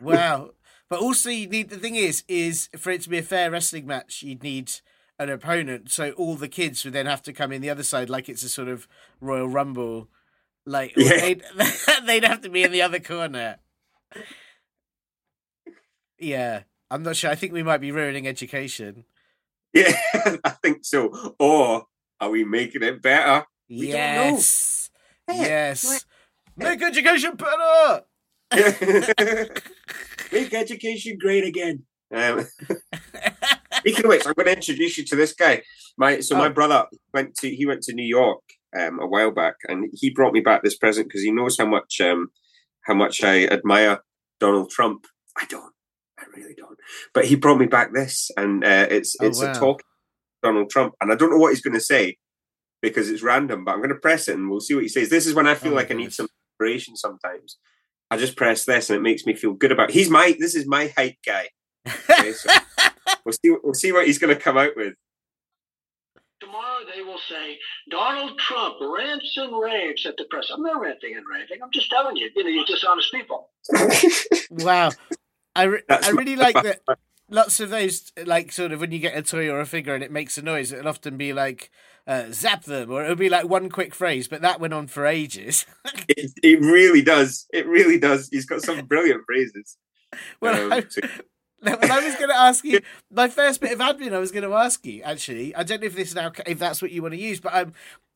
[0.00, 0.50] wow.
[0.90, 3.86] But also, you need the thing is, is for it to be a fair wrestling
[3.86, 4.72] match, you'd need
[5.18, 5.90] an opponent.
[5.90, 8.42] So all the kids would then have to come in the other side, like it's
[8.42, 8.88] a sort of
[9.20, 10.08] Royal Rumble.
[10.64, 11.10] Like Yeah.
[11.20, 11.42] they'd,
[12.06, 13.58] they'd have to be in the other corner.
[16.18, 17.30] Yeah, I'm not sure.
[17.30, 19.04] I think we might be ruining education.
[19.72, 19.92] Yeah,
[20.44, 21.34] I think so.
[21.38, 21.86] Or
[22.20, 23.46] are we making it better?
[23.68, 24.90] We yes,
[25.28, 26.04] yes.
[26.56, 28.02] Make education better.
[30.32, 31.84] Make education great again.
[32.14, 32.46] Um,
[33.78, 35.62] speaking of which, I'm going to introduce you to this guy.
[35.96, 36.50] My so my Oh.
[36.52, 38.40] brother went to he went to New York
[38.78, 41.66] um, a while back, and he brought me back this present because he knows how
[41.66, 42.28] much um,
[42.86, 43.98] how much I admire
[44.40, 45.06] Donald Trump.
[45.36, 45.72] I don't,
[46.18, 46.78] I really don't.
[47.14, 49.50] But he brought me back this, and uh, it's Oh, it's wow.
[49.50, 49.82] a talk
[50.42, 52.16] Donald Trump, and I don't know what he's going to say
[52.80, 53.64] because it's random.
[53.64, 55.10] But I'm going to press it, and we'll see what he says.
[55.10, 56.28] This is when I feel Oh, my like I need some
[56.60, 57.58] inspiration sometimes.
[58.10, 59.90] I just press this, and it makes me feel good about.
[59.90, 61.48] He's my this is my hype guy.
[61.86, 62.50] Okay, so
[63.24, 63.56] we'll see.
[63.62, 64.94] We'll see what he's going to come out with.
[66.40, 67.58] Tomorrow they will say
[67.90, 70.50] Donald Trump rants and raves at the press.
[70.52, 71.58] I'm not ranting and raving.
[71.62, 73.50] I'm just telling you, you know, you dishonest people.
[74.50, 74.90] Wow,
[75.54, 76.80] I re- That's I my- really like that.
[77.30, 80.02] Lots of those, like sort of when you get a toy or a figure and
[80.02, 81.70] it makes a noise, it'll often be like
[82.08, 84.26] uh, zap them, or it'll be like one quick phrase.
[84.26, 85.64] But that went on for ages.
[86.08, 87.46] It, it really does.
[87.52, 88.28] It really does.
[88.30, 89.76] He's got some brilliant phrases.
[90.40, 91.00] well, Um, I, so-
[91.64, 92.80] I was going to ask you
[93.12, 94.12] my first bit of admin.
[94.14, 95.54] I was going to ask you actually.
[95.54, 97.72] I don't know if this now if that's what you want to use, but um,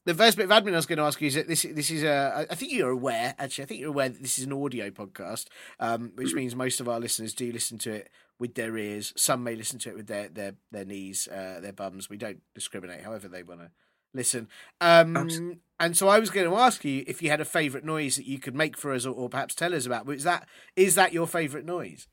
[0.06, 1.90] the first bit of admin I was going to ask you is that this this
[1.90, 2.46] is a.
[2.50, 3.34] I think you're aware.
[3.38, 5.46] Actually, I think you're aware that this is an audio podcast,
[5.80, 9.12] um, which means most of our listeners do listen to it with their ears.
[9.16, 12.08] Some may listen to it with their their their knees, uh, their bums.
[12.08, 13.02] We don't discriminate.
[13.02, 13.70] However, they want to
[14.14, 14.48] listen.
[14.80, 18.16] Um, and so I was going to ask you if you had a favourite noise
[18.16, 20.08] that you could make for us, or, or perhaps tell us about.
[20.12, 22.06] Is that is that your favourite noise?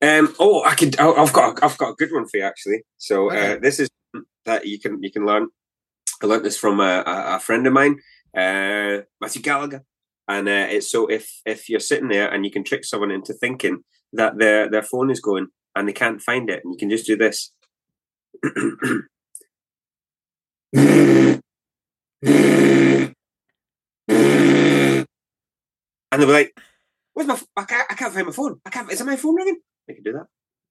[0.00, 0.98] Um, oh, I could.
[0.98, 1.62] I've got.
[1.62, 2.82] I've got a good one for you actually.
[2.98, 3.90] So uh, this is
[4.46, 5.48] that you can you can learn.
[6.22, 7.96] I learned this from a, a, a friend of mine,
[8.36, 9.84] uh, Matthew Gallagher,
[10.28, 13.34] and uh, it's so if if you're sitting there and you can trick someone into
[13.34, 13.80] thinking
[14.12, 17.06] that their their phone is going and they can't find it, and you can just
[17.06, 17.52] do this.
[20.74, 21.40] And
[26.12, 26.58] they'll be like,
[27.14, 27.34] "Where's my?
[27.34, 27.86] F- I can't.
[27.90, 28.60] I can't find my phone.
[28.64, 28.90] I can't.
[28.90, 29.58] Is it my phone ringing?"
[29.88, 30.26] They can do that.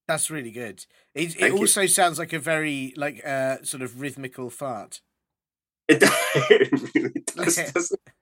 [0.07, 0.85] That's really good.
[1.15, 1.59] It, it Thank you.
[1.59, 5.01] also sounds like a very like uh, sort of rhythmical fart.
[5.87, 6.11] It, does-
[6.49, 7.55] it really does.
[7.73, 8.13] doesn't it?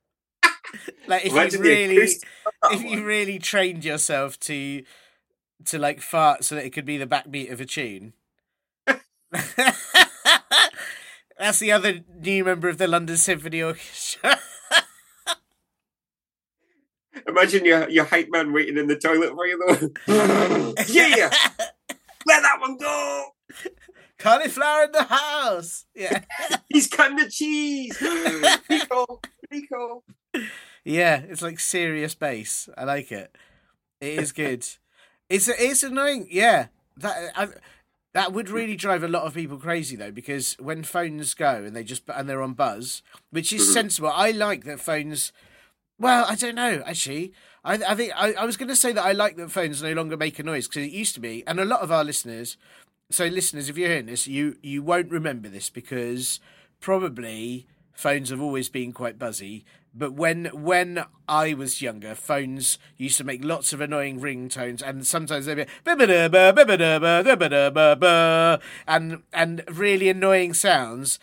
[1.08, 4.84] Like if Imagine you the really, acoustic of that if you really trained yourself to
[5.66, 8.14] to like fart so that it could be the backbeat of a tune.
[11.42, 14.38] That's the other new member of the London Symphony Orchestra.
[17.28, 19.90] Imagine your your hype man waiting in the toilet for you though.
[20.88, 21.32] yeah,
[22.28, 23.30] let that one go.
[24.20, 25.86] Cauliflower in the house.
[25.96, 26.22] Yeah.
[26.70, 28.00] He's cutting the cheese.
[28.70, 30.04] Rico, Rico.
[30.86, 32.70] Yeah, it's like serious bass.
[32.78, 33.36] I like it.
[34.00, 34.64] It is good.
[35.28, 36.28] it's it's annoying.
[36.30, 37.48] Yeah, that I,
[38.14, 41.76] that would really drive a lot of people crazy though, because when phones go and
[41.76, 43.74] they just and they're on buzz, which is Mhm.
[43.74, 44.12] sensible.
[44.14, 45.32] I like that phones.
[46.00, 46.84] Well, I don't know.
[46.86, 49.82] Actually, I I think I, I was going to say that I like that phones
[49.84, 52.04] no longer make a noise because it used to be, and a lot of our
[52.04, 52.58] listeners.
[53.12, 56.40] So, listeners, if you're hearing this, you you won't remember this because
[56.80, 59.64] probably phones have always been quite buzzy.
[59.94, 65.06] But when when I was younger, phones used to make lots of annoying ringtones, and
[65.06, 71.20] sometimes they'd be "Bibba-da-ba, bibba-da-ba, dibba-da-ba-ba," and and really annoying sounds,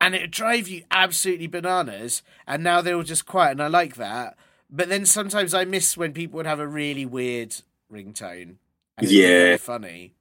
[0.00, 2.22] and it would drive you absolutely bananas.
[2.46, 4.36] And now they're all just quiet, and I like that.
[4.68, 7.54] But then sometimes I miss when people would have a really weird
[7.92, 8.56] ringtone.
[8.98, 9.28] And Yeah.
[9.28, 10.14] very funny.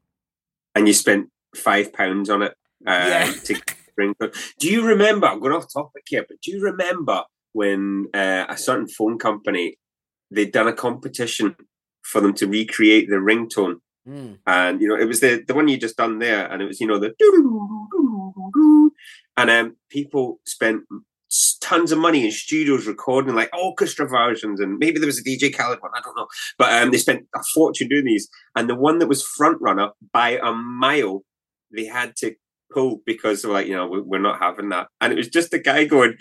[0.75, 2.55] And you spent five pounds on it.
[2.85, 3.33] Uh, Yeah.
[3.45, 3.61] to
[3.95, 4.13] bring.
[4.59, 5.25] Do you remember?
[5.25, 9.77] I'm going off topic here, but do you remember when uh, a certain phone company
[10.31, 11.55] they'd done a competition
[12.03, 13.75] for them to recreate the ringtone?
[14.07, 14.37] Mm.
[14.47, 16.79] and you know it was the the one you just done there, and it was
[16.79, 17.13] you know the
[19.35, 20.83] and um people spent
[21.61, 25.53] tons of money in studios recording like orchestra versions, and maybe there was a DJ
[25.53, 28.75] Khaled one, I don't know, but um they spent a fortune doing these, and the
[28.75, 31.23] one that was front runner by a mile,
[31.75, 32.33] they had to
[32.71, 35.27] pull because they were like you know we- we're not having that, and it was
[35.27, 36.15] just a guy going.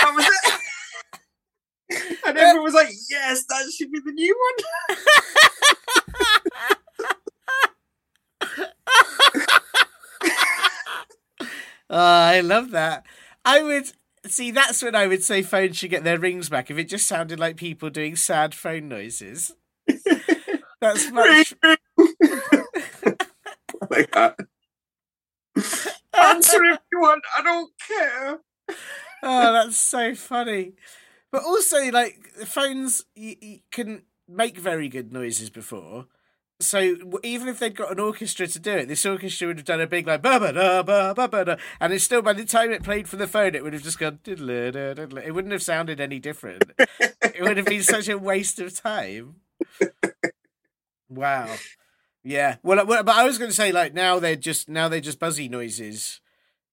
[0.00, 0.52] That was it.
[2.26, 4.36] And uh, everyone was like, yes, that should be the new
[4.88, 4.98] one.
[11.88, 13.04] Oh, I love that.
[13.44, 13.92] I would
[14.26, 14.50] see.
[14.50, 16.70] That's when I would say phones should get their rings back.
[16.70, 19.52] If it just sounded like people doing sad phone noises.
[20.80, 21.54] That's much.
[23.82, 24.36] Oh like that.
[26.24, 27.24] Answer if you want.
[27.36, 28.38] I don't care.
[29.22, 30.72] oh, that's so funny.
[31.30, 36.06] But also, like the phones, you, you can make very good noises before.
[36.58, 39.80] So even if they'd got an orchestra to do it, this orchestra would have done
[39.82, 42.46] a big like ba ba da ba ba ba da, and it's still by the
[42.46, 45.18] time it played for the phone, it would have just gone diddle diddle.
[45.18, 46.64] It wouldn't have sounded any different.
[46.78, 49.36] it would have been such a waste of time.
[51.08, 51.54] Wow.
[52.26, 52.56] Yeah.
[52.64, 55.20] Well, well, but I was going to say like now they're just now they're just
[55.20, 56.20] buzzy noises.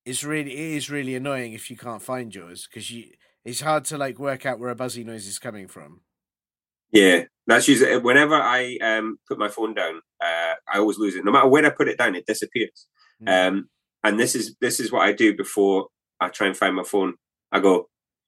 [0.03, 3.11] It's really it is really annoying if you can't find yours because you
[3.45, 6.01] it's hard to like work out where a buzzy noise is coming from.
[6.91, 11.23] Yeah, that's usually whenever I um put my phone down, uh, I always lose it.
[11.23, 12.87] No matter where I put it down, it disappears.
[13.21, 13.47] Mm.
[13.47, 13.69] Um,
[14.03, 15.89] and this is this is what I do before
[16.19, 17.13] I try and find my phone.
[17.51, 17.89] I go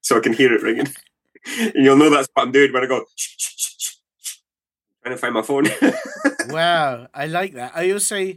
[0.00, 0.88] so I can hear it ringing,
[1.58, 3.04] and you'll know that's what I'm doing when I go
[5.08, 5.66] trying to find my phone.
[6.54, 7.72] wow, I like that.
[7.74, 8.34] I also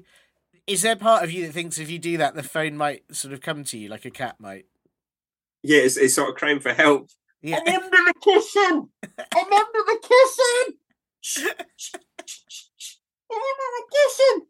[0.68, 3.34] is there part of you that thinks if you do that, the phone might sort
[3.34, 4.66] of come to you like a cat might?
[5.64, 7.10] yeah, it's, it's sort of crying for help.
[7.42, 7.60] Yeah.
[7.66, 8.90] I'm under the kissing.
[9.36, 10.76] I'm under the kissing.
[13.32, 14.46] I'm under the kissing.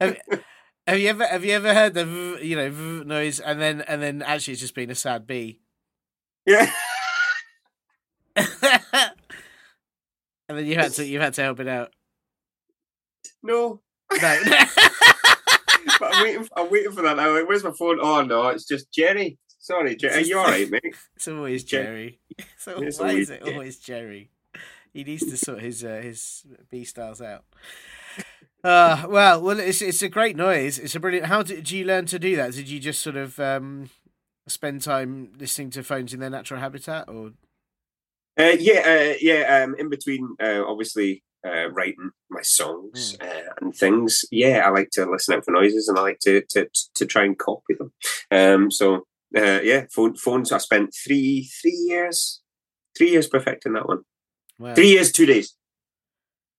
[0.00, 0.18] have,
[0.86, 3.80] have you ever have you ever heard the v- you know v- noise and then
[3.82, 5.60] and then actually it's just been a sad bee?
[6.46, 6.70] Yeah.
[10.48, 11.92] and then you had to you had to help it out.
[13.42, 13.80] No.
[14.20, 14.40] No.
[16.00, 16.48] But I'm waiting.
[16.56, 17.20] I'm waiting for that.
[17.20, 17.98] I'm like, where's my phone?
[18.00, 19.38] Oh no, it's just Jerry.
[19.58, 20.14] Sorry, Jerry.
[20.14, 20.94] Are you all right, mate?
[21.16, 22.20] It's always Jer- Jerry.
[22.58, 24.30] So It's why always is it always Jerry?
[24.92, 27.44] He needs to sort his uh, his B styles out.
[28.62, 30.78] Uh, well, well, it's it's a great noise.
[30.78, 31.26] It's a brilliant.
[31.26, 32.52] How did, did you learn to do that?
[32.52, 33.90] Did you just sort of um,
[34.48, 37.32] spend time listening to phones in their natural habitat, or
[38.38, 39.62] Uh, yeah, uh, yeah.
[39.62, 44.24] Um, in between, uh, obviously, uh, writing my songs uh, and things.
[44.30, 47.24] Yeah, I like to listen out for noises, and I like to to to try
[47.24, 47.92] and copy them.
[48.30, 49.06] Um, so
[49.36, 50.52] uh, yeah, phone, phones.
[50.52, 52.40] I spent three three years,
[52.96, 54.02] three years perfecting that one.
[54.74, 55.56] Three years, two days.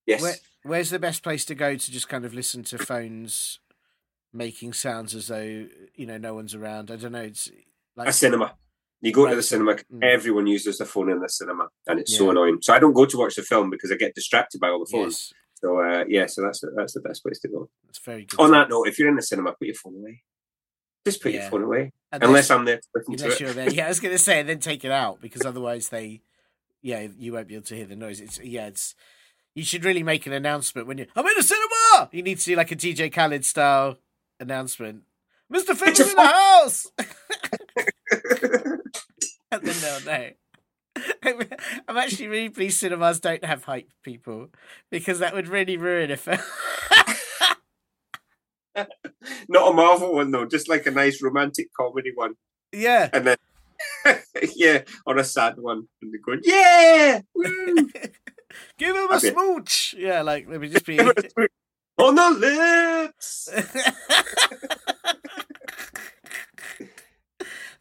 [0.05, 0.21] Yes.
[0.21, 3.59] where, where's the best place to go to just kind of listen to phones
[4.31, 5.65] making sounds as though
[5.95, 6.91] you know no one's around?
[6.91, 7.21] I don't know.
[7.21, 7.49] It's
[7.95, 8.55] like a cinema.
[9.05, 9.75] You go to the cinema.
[9.75, 10.03] mm.
[10.03, 12.57] Everyone uses the phone in the cinema, and it's so annoying.
[12.61, 14.91] So I don't go to watch the film because I get distracted by all the
[14.91, 15.31] phones.
[15.31, 17.69] yes, So uh, yeah, so that's that's the best place to go.
[17.85, 18.39] that's very good.
[18.39, 20.23] On that note, if you're in the cinema, put your phone away.
[21.05, 21.41] Just put Yeah.
[21.41, 23.55] your phone away, Unless- unless I'm there to listen Unless to you're it.
[23.55, 23.85] there, yeah.
[23.85, 26.21] I was gonna say, and then take it out because otherwise they,
[26.81, 28.19] yeah, you won't be able to hear the noise.
[28.21, 28.95] It's yeah, it's
[29.53, 31.05] You should really make an announcement when you.
[31.15, 32.09] I'm in the cinema.
[32.11, 33.97] You need to do like a DJ Khaled style
[34.39, 35.03] announcement.
[35.53, 35.75] Mr.
[35.75, 36.87] Finn's in the house.
[39.63, 40.29] they'll know.
[41.87, 44.47] I'm actually really pleased cinemas don't have hype people
[44.89, 46.39] because that would really ruin a film.
[49.49, 52.35] Not a Marvel one though, just like a nice romantic comedy one.
[52.71, 53.09] yeah.
[53.13, 53.37] And then
[54.55, 55.87] yeah, or a sad one.
[56.01, 57.21] And they're going, Yeah!
[57.33, 57.89] Woo!
[58.77, 59.31] Give him a Okay.
[59.31, 59.95] smooch.
[59.97, 60.97] Yeah, like maybe just be.
[61.97, 62.29] On the
[63.09, 63.49] lips.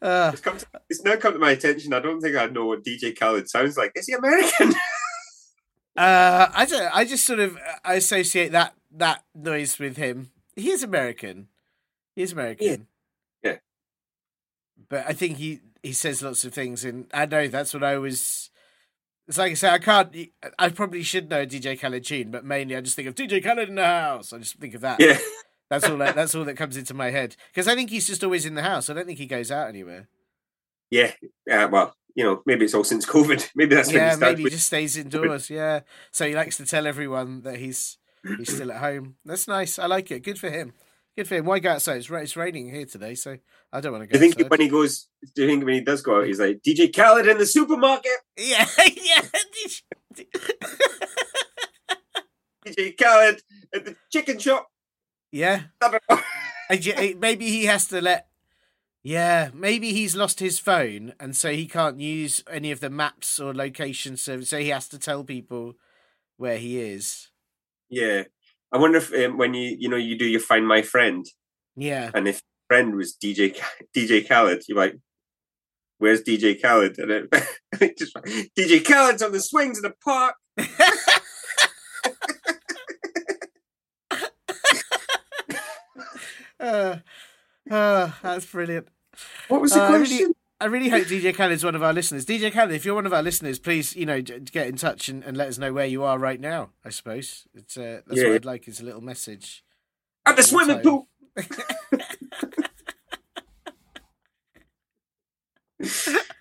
[0.01, 0.57] uh, come
[1.05, 1.93] now come to my attention.
[1.93, 3.91] I don't think I know what DJ Khaled sounds like.
[3.95, 4.69] Is he American?
[5.97, 6.95] uh, I don't.
[6.95, 10.31] I just sort of I associate that that noise with him.
[10.55, 11.47] He is American.
[12.15, 12.87] He is American.
[13.43, 13.57] Yeah.
[14.89, 17.97] But I think he he says lots of things, and I know that's what I
[17.97, 18.49] was.
[19.27, 20.15] It's like I say, I can't.
[20.59, 23.69] I probably should know DJ Khaled tune, but mainly I just think of DJ Khaled
[23.69, 24.33] in the house.
[24.33, 24.99] I just think of that.
[24.99, 25.17] yeah.
[25.69, 25.97] That's all.
[25.97, 28.53] That, that's all that comes into my head because I think he's just always in
[28.53, 28.89] the house.
[28.89, 30.07] I don't think he goes out anywhere.
[30.91, 31.11] Yeah.
[31.51, 33.49] Uh, well, you know, maybe it's all since COVID.
[33.55, 35.49] Maybe that's when yeah, he maybe he just stays indoors.
[35.49, 35.81] Yeah,
[36.11, 37.97] so he likes to tell everyone that he's
[38.37, 39.15] he's still at home.
[39.25, 39.77] That's nice.
[39.79, 40.21] I like it.
[40.23, 40.71] Good for him.
[41.17, 41.45] Good for him.
[41.45, 41.97] Why go outside?
[41.97, 43.37] It's, it's raining here today, so
[43.73, 44.23] I don't want to Do go.
[44.25, 44.49] you think outside.
[44.51, 47.27] when he goes, do you think when he does go out, he's like, DJ Khaled
[47.27, 48.11] in the supermarket?
[48.37, 49.21] Yeah, yeah.
[52.65, 53.41] DJ Khaled
[53.73, 54.67] at the chicken shop?
[55.31, 55.63] yeah.
[55.81, 56.19] I don't know.
[56.69, 58.27] And you- Maybe he has to let.
[59.05, 63.39] Yeah, maybe he's lost his phone, and so he can't use any of the maps
[63.39, 64.49] or location service.
[64.49, 65.75] So he has to tell people
[66.37, 67.29] where he is.
[67.87, 68.23] Yeah.
[68.71, 71.23] I wonder if um, when you, you know, you do your Find My Friend,
[71.75, 72.09] Yeah.
[72.15, 73.55] and if friend was DJ
[73.95, 74.95] DJ Khaled, you're like,
[75.99, 76.97] where's DJ Khaled?
[76.97, 77.27] And it,
[77.79, 78.15] it just
[78.57, 80.33] DJ Khaled's on the swings in the park.
[86.59, 86.97] uh,
[87.69, 88.87] uh, that's brilliant.
[89.47, 90.35] What was the Uh, I really- question?
[90.61, 92.25] I really hope DJ Khaled's one of our listeners.
[92.25, 95.21] DJ Khaled, if you're one of our listeners, please, you know, get in touch and,
[95.25, 96.69] and let us know where you are right now.
[96.85, 98.27] I suppose it's uh, that's Yeah.
[98.27, 99.63] what I'd like is a little message.
[100.25, 101.09] At the swimming pool.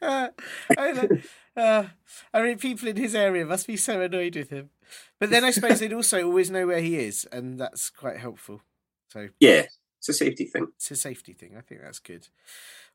[0.01, 0.29] uh,
[0.79, 1.09] I,
[1.57, 1.85] uh,
[2.33, 4.71] I mean, people in his area must be so annoyed with him.
[5.19, 8.63] But then I suppose they'd also always know where he is, and that's quite helpful.
[9.09, 9.67] So Yeah,
[10.07, 10.67] it's a safety thing.
[10.77, 11.55] it's a safety thing.
[11.57, 12.29] I think that's good.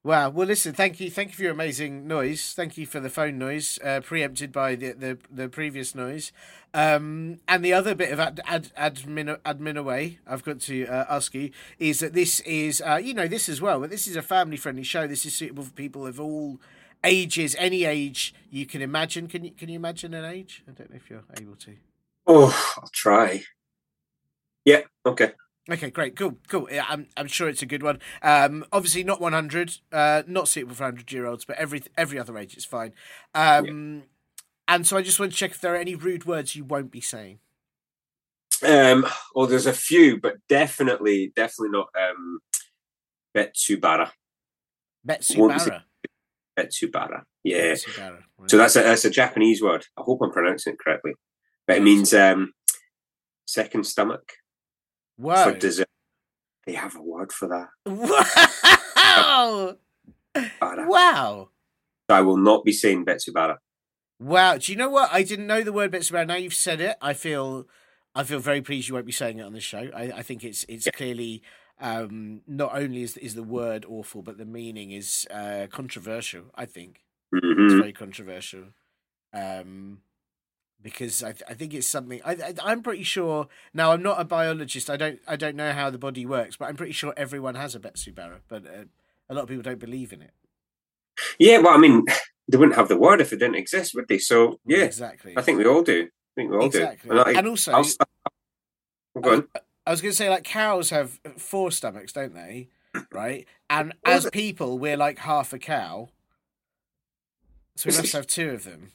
[0.03, 0.29] Wow.
[0.29, 0.73] Well, listen.
[0.73, 1.09] Thank you.
[1.09, 2.53] Thank you for your amazing noise.
[2.53, 6.31] Thank you for the phone noise, uh, preempted by the, the the previous noise,
[6.71, 10.19] um, and the other bit of ad, ad, admin admin away.
[10.27, 11.49] I've got to uh, ask you
[11.79, 14.57] is that this is uh, you know this as well, but this is a family
[14.57, 15.07] friendly show.
[15.07, 16.59] This is suitable for people of all
[17.03, 19.27] ages, any age you can imagine.
[19.27, 20.63] Can you can you imagine an age?
[20.67, 21.75] I don't know if you're able to.
[22.27, 23.41] Oh, I'll try.
[24.63, 25.31] Yeah, okay.
[25.71, 26.67] Okay, great, cool, cool.
[26.71, 27.99] Yeah, I'm I'm sure it's a good one.
[28.23, 32.37] Um, obviously not 100, uh, not suitable for 100 year olds, but every every other
[32.37, 32.93] age is fine.
[33.35, 34.03] Um,
[34.67, 36.91] and so I just want to check if there are any rude words you won't
[36.91, 37.39] be saying.
[38.67, 42.39] Um, well, there's a few, but definitely, definitely not um,
[43.35, 44.11] Betsubara.
[45.07, 45.83] Betsubara.
[46.57, 47.23] Betsubara.
[47.43, 47.73] Yeah.
[47.73, 48.23] Betsubara.
[48.37, 48.49] right.
[48.49, 49.85] So that's a that's a Japanese word.
[49.97, 51.13] I hope I'm pronouncing it correctly.
[51.67, 52.53] But it means um,
[53.45, 54.33] second stomach
[55.19, 55.43] Whoa.
[55.51, 55.87] for dessert.
[56.65, 57.67] They have a word for that.
[59.09, 59.75] Wow.
[60.61, 61.49] Wow.
[62.07, 63.57] I will not be saying Betsubara.
[64.19, 64.57] Wow.
[64.57, 65.09] Do you know what?
[65.11, 66.27] I didn't know the word Betsubara.
[66.27, 66.95] Now you've said it.
[67.01, 67.67] I feel
[68.15, 69.89] I feel very pleased you won't be saying it on the show.
[69.95, 71.41] I, I think it's it's clearly
[71.81, 76.45] um, not only is is the word awful, but the meaning is uh, controversial.
[76.55, 77.01] I think
[77.31, 78.65] it's hmm very controversial
[79.33, 80.01] um,
[80.81, 83.47] because I, th- I think it's something I, I I'm pretty sure.
[83.73, 84.89] Now I'm not a biologist.
[84.89, 87.75] I don't I don't know how the body works, but I'm pretty sure everyone has
[87.75, 88.39] a Betsubara.
[88.47, 88.85] But uh,
[89.29, 90.31] a lot of people don't believe in it.
[91.37, 92.05] Yeah, well, I mean,
[92.47, 94.17] they wouldn't have the word if it didn't exist, would they?
[94.17, 95.33] So, yeah, exactly.
[95.37, 96.03] I think we all do.
[96.03, 97.09] I think we all exactly.
[97.09, 97.19] do.
[97.19, 97.85] And, I, and also, I'll,
[99.15, 99.47] I'll go on.
[99.85, 102.69] I was going to say, like cows have four stomachs, don't they?
[103.11, 106.09] Right, and as people, we're like half a cow,
[107.75, 108.91] so we must have two of them.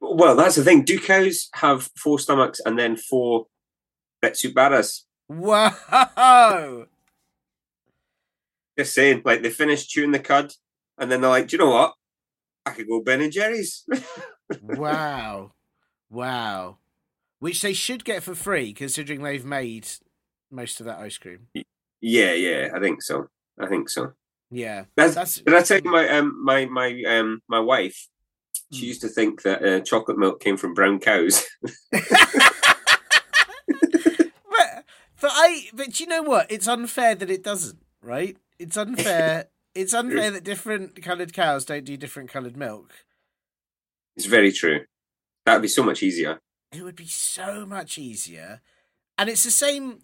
[0.00, 0.82] Well, that's the thing.
[0.84, 3.46] Do cows have four stomachs and then four
[4.22, 5.02] Betsubaras?
[5.28, 6.86] Whoa!
[8.78, 10.52] Just saying, like they finish chewing the cud
[10.98, 11.94] and then they're like, do you know what?
[12.66, 13.84] I could go Ben and Jerry's.
[14.62, 15.52] wow,
[16.10, 16.78] wow!
[17.38, 19.88] Which they should get for free, considering they've made
[20.50, 21.48] most of that ice cream.
[22.00, 23.28] yeah, yeah, I think so.
[23.58, 24.12] I think so.
[24.50, 28.08] Yeah, That's, that's did I tell you my um my my um my wife?
[28.72, 28.86] She Hmm.
[28.86, 31.44] used to think that uh, chocolate milk came from brown cows.
[35.20, 36.50] But I, but you know what?
[36.50, 38.38] It's unfair that it doesn't, right?
[38.58, 39.48] It's unfair.
[39.74, 42.94] it's unfair that different coloured cows don't do different coloured milk.
[44.16, 44.86] It's very true.
[45.44, 46.40] That would be so much easier.
[46.72, 48.62] It would be so much easier,
[49.18, 49.98] and it's the same.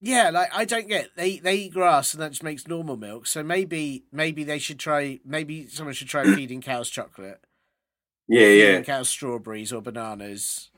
[0.00, 3.28] Yeah, like I don't get they they eat grass and that just makes normal milk.
[3.28, 5.20] So maybe maybe they should try.
[5.24, 7.40] Maybe someone should try feeding cows chocolate.
[8.28, 10.70] Yeah, yeah, Cows strawberries or bananas.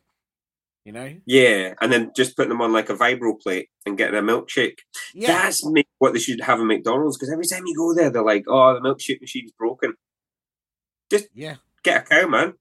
[0.85, 1.15] You know.
[1.25, 1.73] yeah.
[1.81, 4.81] And then just putting them on like a vibro plate and getting a milkshake.
[5.15, 5.29] Yeah.
[5.29, 5.63] That's
[5.99, 8.75] what they should have in McDonald's because every time you go there, they're like, "Oh,
[8.75, 9.95] the milkshake machine's broken."
[11.11, 11.57] Just yeah.
[11.83, 12.55] Get a cow, man.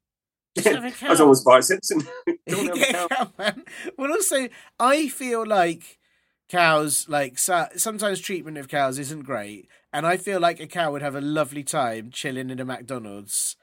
[0.56, 1.24] Just have a That's cow.
[1.24, 2.02] always Bart Simpson.
[2.48, 3.08] Don't have a cow.
[3.08, 3.64] cow, man.
[3.98, 4.48] Well, also,
[4.80, 5.98] I feel like
[6.50, 11.02] cows, like sometimes treatment of cows isn't great, and I feel like a cow would
[11.02, 13.56] have a lovely time chilling in a McDonald's,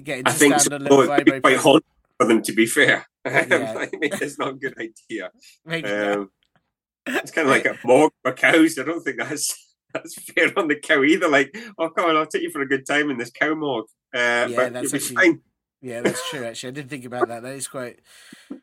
[0.00, 0.74] getting I think so.
[0.74, 1.86] on a little It'd be quite haunting
[2.18, 3.06] for them, to be fair.
[3.26, 3.74] Yeah.
[3.74, 5.30] Like, it's not a good idea.
[5.66, 6.30] Um,
[7.06, 8.78] it's kind of like a mog for cows.
[8.78, 11.28] I don't think that's that's fair on the cow either.
[11.28, 13.84] Like, oh, come on, I'll take you for a good time in this cow mog.
[14.14, 15.40] Uh, Yeah, that's actually- fine.
[15.82, 16.44] Yeah, that's true.
[16.44, 17.42] Actually, I didn't think about that.
[17.42, 18.00] That is quite.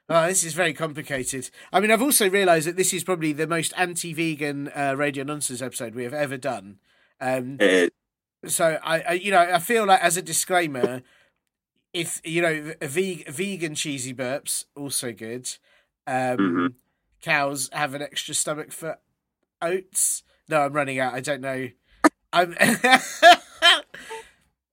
[0.08, 1.50] Oh, this is very complicated.
[1.74, 5.62] I mean, I've also realised that this is probably the most anti-vegan uh, radio nonsense
[5.64, 6.78] episode we have ever done.
[7.20, 7.58] Um,
[8.46, 11.02] so I, I, you know, I feel like as a disclaimer,
[11.94, 15.50] if you know, a ve- vegan cheesy burps also good.
[16.06, 16.74] Um, Mhm.
[17.22, 18.98] Cows have an extra stomach for
[19.62, 20.24] oats.
[20.48, 21.14] No, I'm running out.
[21.14, 21.70] I don't know.
[22.32, 22.56] I'm.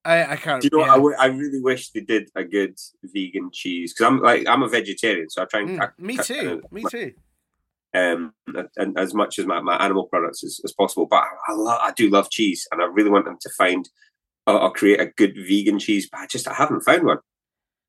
[0.07, 0.61] I, I can't.
[0.61, 0.85] do you know?
[0.85, 0.91] yeah.
[0.91, 0.91] what?
[0.91, 4.62] I, w- I really wish they did a good vegan cheese because I'm like I'm
[4.62, 6.62] a vegetarian, so I try and Mm, I- me I- too.
[6.71, 7.12] Me too.
[7.95, 8.35] um,
[8.77, 11.07] and as much as my, my animal products as, as possible.
[11.07, 13.89] But I, I do love cheese, and I really want them to find
[14.47, 16.09] or, or create a good vegan cheese.
[16.11, 17.18] But I just I haven't found one.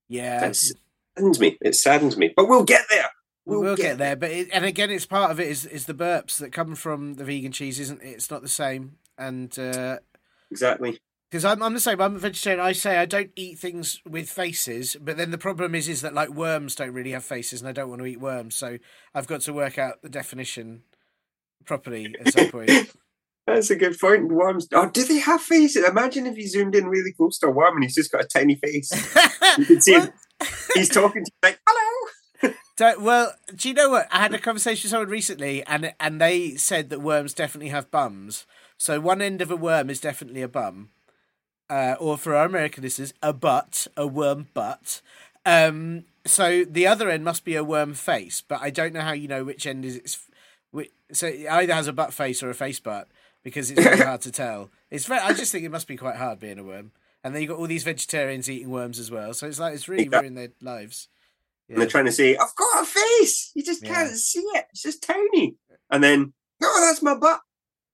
[0.07, 1.57] Yeah, It saddens me.
[1.61, 2.31] It saddens me.
[2.35, 3.09] But we'll get there.
[3.45, 4.15] we will get there.
[4.15, 7.15] But it, and again, it's part of it is is the burps that come from
[7.15, 8.09] the vegan cheese, isn't it?
[8.09, 8.97] It's not the same.
[9.17, 9.99] And uh,
[10.51, 10.99] Exactly.
[11.31, 12.01] because I'm I'm the same.
[12.01, 12.59] I'm a vegetarian.
[12.59, 16.13] I say I don't eat things with faces, but then the problem is is that
[16.13, 18.55] like worms don't really have faces, and I don't want to eat worms.
[18.55, 18.77] So
[19.13, 20.83] I've got to work out the definition
[21.65, 22.69] properly at some point.
[23.47, 24.31] That's a good point.
[24.31, 24.67] Worms.
[24.73, 25.87] Oh, do they have faces?
[25.87, 28.27] Imagine if you zoomed in really close to a worm and he's just got a
[28.27, 28.91] tiny face.
[29.57, 30.11] You can see him.
[30.73, 32.53] He's talking to you like, hello.
[32.77, 34.09] Don't, well, do you know what?
[34.11, 37.89] I had a conversation with someone recently, and and they said that worms definitely have
[37.89, 38.45] bums.
[38.77, 40.89] So one end of a worm is definitely a bum,
[41.69, 45.01] uh, or for our American listeners, a butt, a worm butt.
[45.45, 49.13] Um, so the other end must be a worm face, but I don't know how
[49.13, 50.19] you know which end is its.
[50.71, 53.07] Which, so it either has a butt face or a face butt
[53.45, 54.69] because it's very hard to tell.
[54.91, 55.21] It's very.
[55.21, 56.91] I just think it must be quite hard being a worm,
[57.23, 59.33] and then you have got all these vegetarians eating worms as well.
[59.33, 60.29] So it's like it's really Exactly.
[60.31, 61.07] ruined their lives.
[61.69, 63.51] And they're trying to say, I've got a face.
[63.55, 64.15] You just can't Yeah.
[64.17, 64.65] see it.
[64.71, 65.55] It's just tiny.
[65.89, 67.41] And then, oh, that's my butt.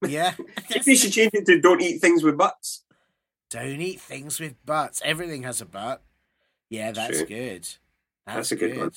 [0.05, 0.33] Yeah.
[0.69, 2.83] Maybe you should change it to don't eat things with butts.
[3.49, 5.01] Don't eat things with butts.
[5.05, 6.01] Everything has a butt.
[6.69, 7.27] Yeah, that's True.
[7.27, 7.61] good.
[8.25, 8.91] That's, That's a good one.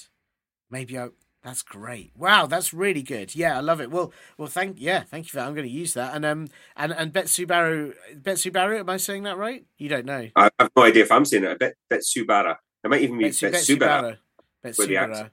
[0.70, 1.08] Maybe I.
[1.44, 2.10] That's great.
[2.16, 3.34] Wow, that's really good.
[3.34, 3.90] Yeah, I love it.
[3.90, 5.46] Well, well, thank yeah, thank you for that.
[5.46, 6.14] I'm going to use that.
[6.14, 9.62] And um, and and Betsu Baru, Betsu Baru, am I saying that right?
[9.76, 10.30] You don't know.
[10.36, 11.58] I have no idea if I'm saying it.
[11.58, 12.56] Bet, bet It
[12.88, 14.16] might even be Betsu, bet Betsu Baru.
[14.64, 15.12] Betsu with the Baru.
[15.12, 15.32] accent.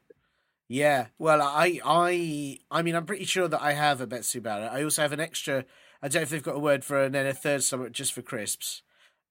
[0.68, 1.08] Yeah.
[1.18, 4.66] Well, I I I mean, I'm pretty sure that I have a Betsu Baru.
[4.66, 5.64] I also have an extra.
[6.02, 8.12] I don't know if they've got a word for and then a third stomach just
[8.12, 8.82] for crisps.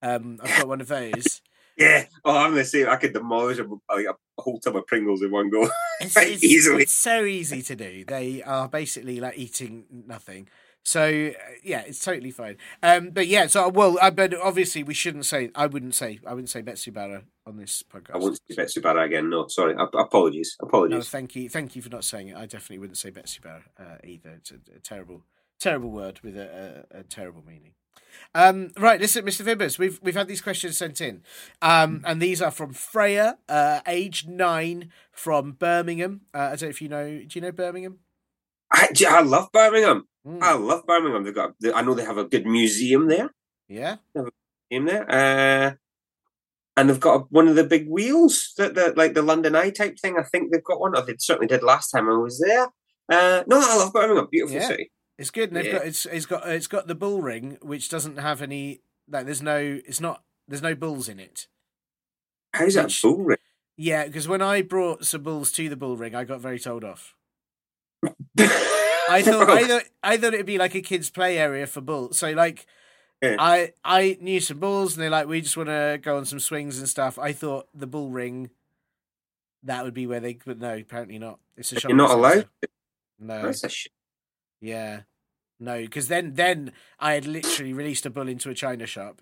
[0.01, 1.43] Um, I've got one of those.
[1.81, 2.05] Yeah.
[2.25, 2.89] Oh, I'm the same.
[2.89, 5.69] I could demolish a, like a whole tub of Pringles in one go.
[6.03, 6.85] It's, it's, easily.
[6.85, 8.07] it's so easy to do.
[8.07, 10.49] They are basically like eating nothing.
[10.83, 12.57] So uh, yeah, it's totally fine.
[12.83, 15.51] Um, but yeah, so well, I but obviously we shouldn't say.
[15.55, 16.19] I wouldn't say.
[16.27, 18.15] I wouldn't say Betsy Barra on this podcast.
[18.15, 19.29] I won't say bet Subara again.
[19.29, 19.75] No, sorry.
[19.77, 20.57] Ap- apologies.
[20.63, 21.11] No, Apologies.
[21.11, 22.37] thank you, thank you for not saying it.
[22.37, 24.31] I definitely wouldn't say Betsy Barra uh, either.
[24.39, 25.23] It's a, a terrible,
[25.59, 27.73] terrible word with a, a, a terrible meaning.
[28.35, 29.45] Um, right, listen, Mr.
[29.45, 31.23] Fibbers, we've we've had these questions sent in,
[31.63, 36.21] um, and these are from Freya, uh, age nine, from Birmingham.
[36.33, 37.07] Uh, I don't know if you know.
[37.09, 37.99] Do you know Birmingham?
[38.73, 40.07] I, I love Birmingham.
[40.25, 41.25] Mm, I love Birmingham.
[41.25, 41.55] They've got.
[41.75, 43.31] I know they have a good museum there.
[43.69, 43.97] yeah.
[44.71, 45.73] In there, uh,
[46.77, 49.99] and they've got one of the big wheels that, that like the London Eye type
[49.99, 50.17] thing.
[50.17, 52.69] I think they've got one, or they certainly did last time I was there.
[53.11, 54.29] Uh, no, I love Birmingham.
[54.31, 54.69] Beautiful Yeah.
[54.69, 54.93] city.
[55.21, 55.73] It's good, and they've Yeah.
[55.73, 59.43] got it's it's got it's got the bull ring, which doesn't have any like there's
[59.43, 61.47] no it's not there's no bulls in it.
[62.55, 63.37] How's that Which- bull ring?
[63.77, 66.85] Yeah, because when I brought some bulls to the bull ring, I got very told
[66.85, 67.15] off.
[68.39, 72.17] I thought I thought I thought it'd be like a kids' play area for bulls.
[72.19, 72.67] So like,
[73.23, 73.37] Yeah.
[73.39, 76.41] I I knew some bulls, and they're like, we just want to go on some
[76.41, 77.19] swings and stuff.
[77.19, 78.51] I thought the bull ring,
[79.65, 81.39] that would be where they, but no, apparently not.
[81.57, 82.49] It's a You're not allowed.
[83.19, 83.43] No.
[83.43, 83.93] That's a shit.
[84.63, 85.03] Yeah.
[85.61, 89.21] No, because then then I had literally released a bull into a china shop,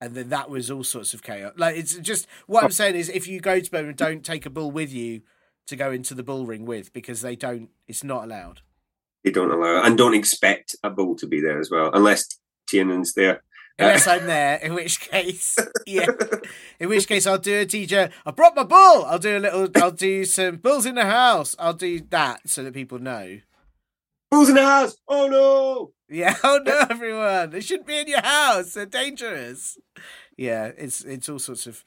[0.00, 1.52] and then that was all sorts of chaos.
[1.56, 4.50] Like it's just what I'm saying is, if you go to Birmingham, don't take a
[4.50, 5.22] bull with you
[5.66, 7.70] to go into the bull ring with because they don't.
[7.88, 8.60] It's not allowed.
[9.24, 12.38] They don't allow it, and don't expect a bull to be there as well, unless
[12.68, 13.42] Tiernan's there.
[13.76, 16.06] Unless I'm there, in which case, yeah,
[16.78, 18.10] in which case I'll do a teacher.
[18.24, 19.04] I brought my bull.
[19.06, 19.68] I'll do a little.
[19.76, 21.56] I'll do some bulls in the house.
[21.58, 23.40] I'll do that so that people know.
[24.30, 24.96] Bulls in the house!
[25.08, 25.92] Oh no!
[26.08, 27.50] Yeah, oh no, everyone!
[27.50, 28.74] They shouldn't be in your house.
[28.74, 29.76] They're dangerous.
[30.36, 31.84] Yeah, it's it's all sorts of.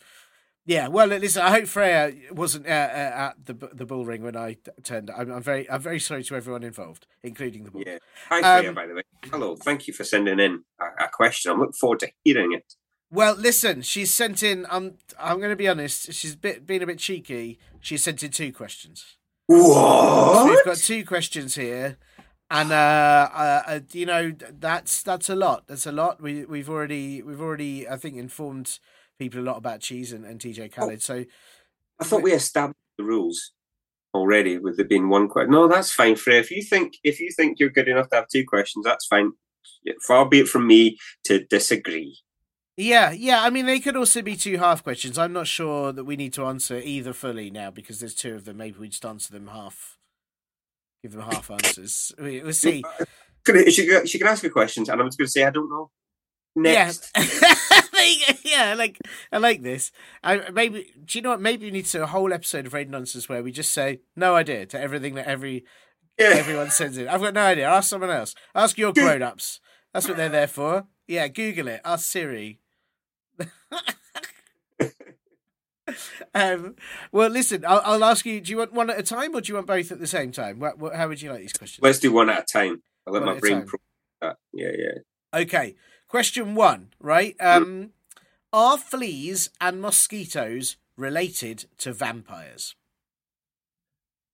[0.65, 1.41] Yeah, well, listen.
[1.41, 5.09] I hope Freya wasn't uh, uh, at the the bull ring when I turned.
[5.09, 7.83] I'm, I'm very I'm very sorry to everyone involved, including the bull.
[7.85, 7.97] Yeah.
[8.29, 9.01] Hi, Freya, Um, by the way.
[9.25, 9.55] Hello.
[9.55, 11.51] Thank you for sending in a, a question.
[11.51, 12.75] I'm looking forward to hearing it.
[13.09, 14.65] Well, listen, she's sent in.
[14.69, 16.11] I'm I'm going to be honest.
[16.13, 17.57] She's bit been a bit cheeky.
[17.79, 19.17] She sent in two questions.
[19.51, 20.49] So What?
[20.49, 21.97] we've got two questions here,
[22.53, 25.63] and uh, uh, uh, you know that's that's a lot.
[25.67, 26.21] That's a lot.
[26.21, 28.79] We we've already we've already I think informed
[29.17, 31.01] people a lot about cheese and, and DJ Khaled.
[31.01, 31.25] So
[31.99, 33.53] I thought we established the rules
[34.13, 35.51] already with there being one question.
[35.51, 36.39] No, that's fine, Freya.
[36.39, 39.31] If you think if you think you're good enough to have two questions, that's fine.
[40.05, 42.19] Far be it from me to disagree.
[42.77, 43.41] yeah, yeah.
[43.41, 45.17] I mean, they could also be two half questions.
[45.17, 48.45] I'm not sure that we need to answer either fully now because there's two of
[48.45, 48.57] them.
[48.57, 49.97] Maybe we just answer them half.
[51.03, 52.11] Give them half answers.
[52.17, 52.83] We, we'll see.
[53.69, 55.91] She, she can ask her questions, and I'm just going to say I don't know.
[56.55, 57.11] Next.
[57.15, 57.25] Yeah.
[57.93, 58.33] There you go.
[58.43, 58.97] yeah, like
[59.31, 59.91] I like this.
[60.23, 61.41] I maybe do you know what?
[61.41, 64.01] Maybe we need to do a whole episode of Radio Nonsense where we just say
[64.15, 65.63] no idea to everything that every
[66.19, 66.31] Yeah.
[66.33, 67.07] everyone sends in.
[67.07, 67.69] I've got no idea.
[67.69, 68.35] Ask someone else.
[68.55, 69.61] Ask your grown ups.
[69.93, 70.87] That's what they're there for.
[71.07, 71.81] Yeah, Google it.
[71.85, 72.59] Ask Siri.
[76.35, 76.75] um,
[77.11, 77.65] well, listen.
[77.65, 78.41] I'll, I'll ask you.
[78.41, 80.31] Do you want one at a time, or do you want both at the same
[80.31, 80.59] time?
[80.59, 81.83] What, what, how would you like these questions?
[81.83, 82.81] Let's do one at a time.
[83.05, 83.79] I'll let One my brain pro
[84.21, 84.37] that.
[84.53, 85.39] Yeah, yeah.
[85.41, 85.75] Okay.
[86.07, 87.35] Question one, right?
[87.39, 87.91] Um,
[88.51, 92.75] are fleas and mosquitoes related to vampires?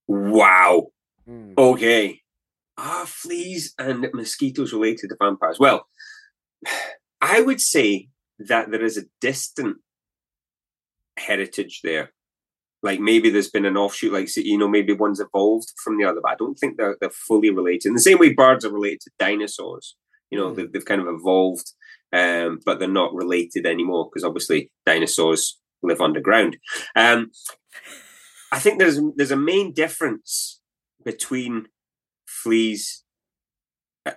[0.07, 0.87] Wow.
[1.25, 1.53] Hmm.
[1.57, 2.21] Okay.
[2.77, 5.59] Are fleas and mosquitoes related to vampires?
[5.59, 5.87] Well,
[7.21, 9.77] I would say that there is a distant
[11.19, 12.11] heritage there.
[12.81, 16.21] Like maybe there's been an offshoot, like you know, maybe one's evolved from the other,
[16.23, 17.89] but I don't think they're they're fully related.
[17.89, 19.95] In the same way birds are related to dinosaurs.
[20.31, 20.55] You know, Mm.
[20.55, 21.73] they've, they've kind of evolved,
[22.13, 26.57] um, but they're not related anymore because obviously dinosaurs live underground.
[26.95, 27.31] Um,
[28.51, 30.61] I think there's there's a main difference
[31.03, 31.67] between
[32.27, 33.03] fleas,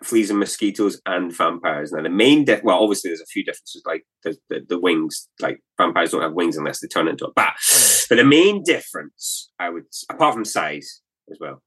[0.04, 1.92] fleas and mosquitoes and vampires.
[1.92, 3.82] Now the main, well, obviously there's a few differences.
[3.86, 7.32] Like the, the the wings, like vampires don't have wings unless they turn into a
[7.32, 7.54] bat.
[7.60, 8.08] Mm.
[8.08, 11.62] But the main difference, I would, apart from size as well,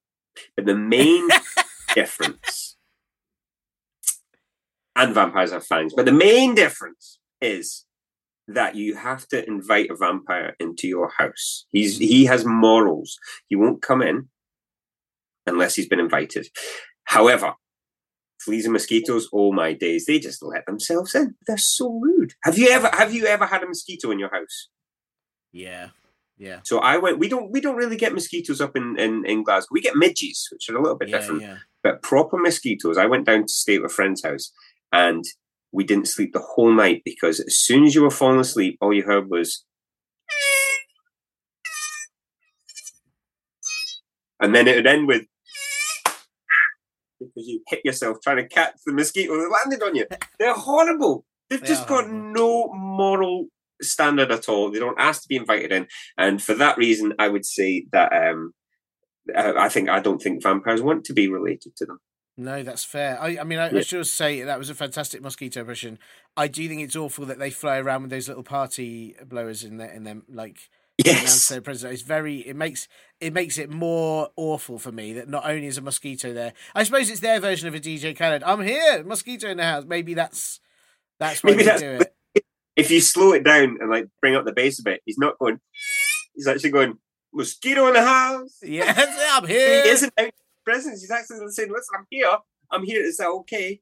[0.55, 1.27] but the main
[1.93, 2.77] difference,
[4.95, 7.85] and vampires have fangs, but the main difference is
[8.47, 11.65] that you have to invite a vampire into your house.
[11.71, 12.07] He's mm.
[12.07, 13.17] he has morals.
[13.47, 14.29] He won't come in
[15.47, 16.47] unless he's been invited.
[17.05, 17.53] However,
[18.45, 21.35] fleas and mosquitoes, oh my days, they just let themselves in.
[21.47, 22.33] They're so rude.
[22.43, 24.69] Have you ever have you ever had a mosquito in your house?
[25.51, 25.89] Yeah,
[26.37, 27.17] yeah, So I went.
[27.17, 27.49] We don't.
[27.49, 29.69] We don't really get mosquitoes up in in, in Glasgow.
[29.71, 31.41] We get midges, which are a little bit yeah, different.
[31.41, 31.57] yeah.
[31.81, 32.97] But proper mosquitoes.
[32.97, 34.51] I went down to stay at a friend's house,
[34.91, 35.23] and
[35.71, 38.93] we didn't sleep the whole night because as soon as you were falling asleep, all
[38.93, 39.63] you heard was.
[44.37, 45.27] And then it would end with
[47.33, 50.05] because you hit yourself trying to catch the mosquito that landed on you.
[50.39, 51.25] They're horrible.
[51.49, 52.33] They've They just got horrible.
[52.33, 53.47] no moral
[53.81, 54.71] standard at all.
[54.71, 58.11] They don't ask to be invited in, and for that reason, I would say that
[58.13, 58.53] um,
[59.35, 61.99] uh, I think I don't think vampires want to be related to them.
[62.37, 63.17] No, that's fair.
[63.21, 65.97] I, I mean, I, I should say that was a fantastic mosquito impression.
[66.35, 69.77] I do think it's awful that they fly around with those little party blowers in
[69.77, 70.69] their in them like
[71.03, 71.51] Yes.
[71.51, 72.87] It's very it makes
[73.19, 76.53] it makes it more awful for me that not only is a mosquito there.
[76.73, 78.43] I suppose it's their version of a DJ Khaled.
[78.43, 79.83] I'm here, mosquito in the house.
[79.85, 80.59] Maybe that's
[81.19, 82.45] that's why Maybe they that's- do it.
[82.77, 85.37] if you slow it down and like bring up the bass a bit, he's not
[85.37, 85.59] going.
[86.33, 86.97] He's actually going
[87.33, 88.57] mosquito in the house.
[88.63, 88.97] Yes,
[89.33, 89.83] I'm He here.
[89.85, 90.31] isn't out
[90.63, 91.01] presence.
[91.01, 92.37] He's actually saying, "Listen, I'm here.
[92.71, 93.03] I'm here.
[93.03, 93.81] Is that okay?"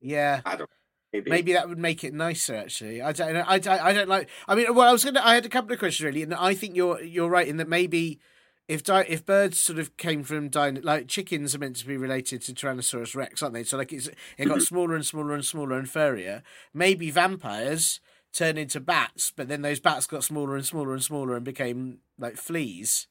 [0.00, 0.40] Yeah.
[0.44, 0.70] I don't.
[1.12, 1.30] Maybe.
[1.30, 2.54] Maybe that would make it nicer.
[2.54, 3.44] Actually, I don't know.
[3.46, 4.28] I, don't- I don't like.
[4.46, 5.20] I mean, well, I was gonna.
[5.22, 7.68] I had a couple of questions really, and I think you're you're right in that
[7.68, 8.20] maybe
[8.68, 11.96] if di- if birds sort of came from dino, like chickens are meant to be
[11.96, 13.64] related to Tyrannosaurus Rex, aren't they?
[13.64, 14.60] So like it's it got mm-hmm.
[14.60, 16.44] smaller and smaller and smaller and furrier.
[16.72, 17.98] Maybe vampires
[18.32, 21.98] turn into bats, but then those bats got smaller and smaller and smaller and became
[22.16, 23.08] like fleas.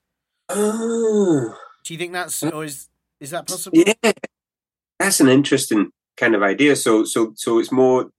[0.48, 1.54] Oh.
[1.84, 2.88] Do you think that's or is
[3.20, 3.78] Is that possible?
[3.78, 4.14] Yeah,
[4.98, 6.76] that's an interesting kind of idea.
[6.76, 8.12] So, so, so it's more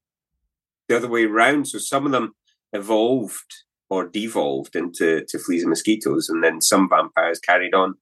[0.89, 1.69] the other way around.
[1.69, 2.35] So some of them
[2.73, 3.55] evolved
[3.89, 7.95] or devolved into to fleas and mosquitoes, and then some vampires carried on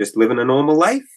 [0.00, 1.08] just living a normal life.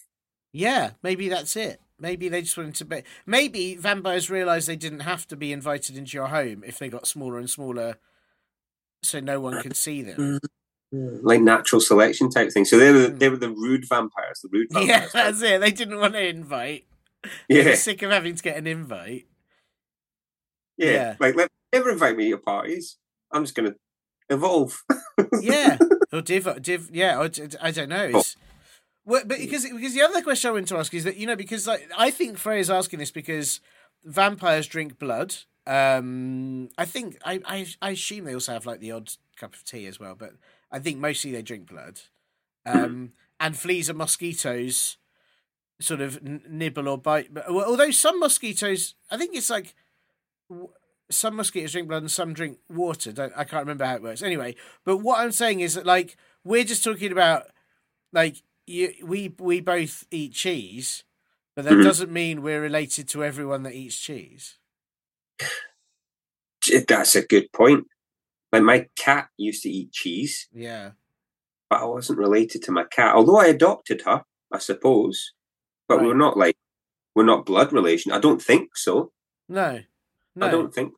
[0.52, 1.80] Yeah, maybe that's it.
[1.98, 3.02] Maybe they just wanted to be.
[3.26, 7.06] Maybe vampires realised they didn't have to be invited into your home if they got
[7.06, 7.96] smaller and smaller,
[9.02, 10.40] so no one could see them.
[10.92, 12.64] Like natural selection type thing.
[12.64, 14.40] So they were they were the rude vampires.
[14.42, 14.78] The rude Hmm.
[14.88, 15.60] Yeah, that's it.
[15.60, 16.84] They didn't want to invite.
[17.48, 19.26] Yeah, sick of having to get an invite.
[20.76, 21.16] yeah, yeah.
[21.20, 22.98] Like let never invite me to your parties.
[23.30, 23.74] I'm just gonna
[24.28, 24.82] evolve.
[25.40, 25.78] Yeah,
[26.12, 26.90] or div, div.
[26.92, 28.10] Yeah, or, I don't know.
[28.14, 28.36] It's,
[29.04, 31.36] well, but because because the other question I want to ask is that you know
[31.36, 33.60] because like I think Freya's asking this because
[34.04, 35.34] vampires drink blood.
[35.66, 39.64] Um, I think I, I I assume they also have like the odd cup of
[39.64, 40.32] tea as well, but
[40.70, 42.00] I think mostly they drink blood.
[42.64, 44.98] Um, and fleas and mosquitoes
[45.80, 47.32] sort of n- nibble or bite.
[47.32, 49.74] But, although some mosquitoes, I think it's like
[51.10, 53.12] some mosquitoes drink blood and some drink water.
[53.12, 54.22] Don't I can't remember how it works.
[54.22, 54.54] Anyway,
[54.84, 57.44] but what I'm saying is that like we're just talking about
[58.12, 61.04] like you, we we both eat cheese,
[61.56, 61.82] but that Mhm.
[61.84, 64.58] doesn't mean we're related to everyone that eats cheese.
[66.88, 67.86] That's a good point.
[68.52, 70.92] Like my cat used to eat cheese, Yeah,
[71.68, 73.14] but I wasn't related to my cat.
[73.14, 75.32] Although I adopted her, I suppose.
[75.92, 76.06] But Right.
[76.06, 76.56] we're not like
[77.14, 78.12] we're not blood relation.
[78.12, 79.12] I don't think so.
[79.48, 79.80] no,
[80.34, 80.46] no.
[80.46, 80.94] I don't think.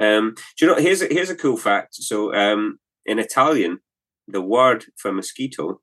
[0.00, 0.80] Um, do you know?
[0.80, 1.94] Here's a, here's a cool fact.
[1.96, 3.80] So, um, in Italian,
[4.26, 5.80] the word for mosquito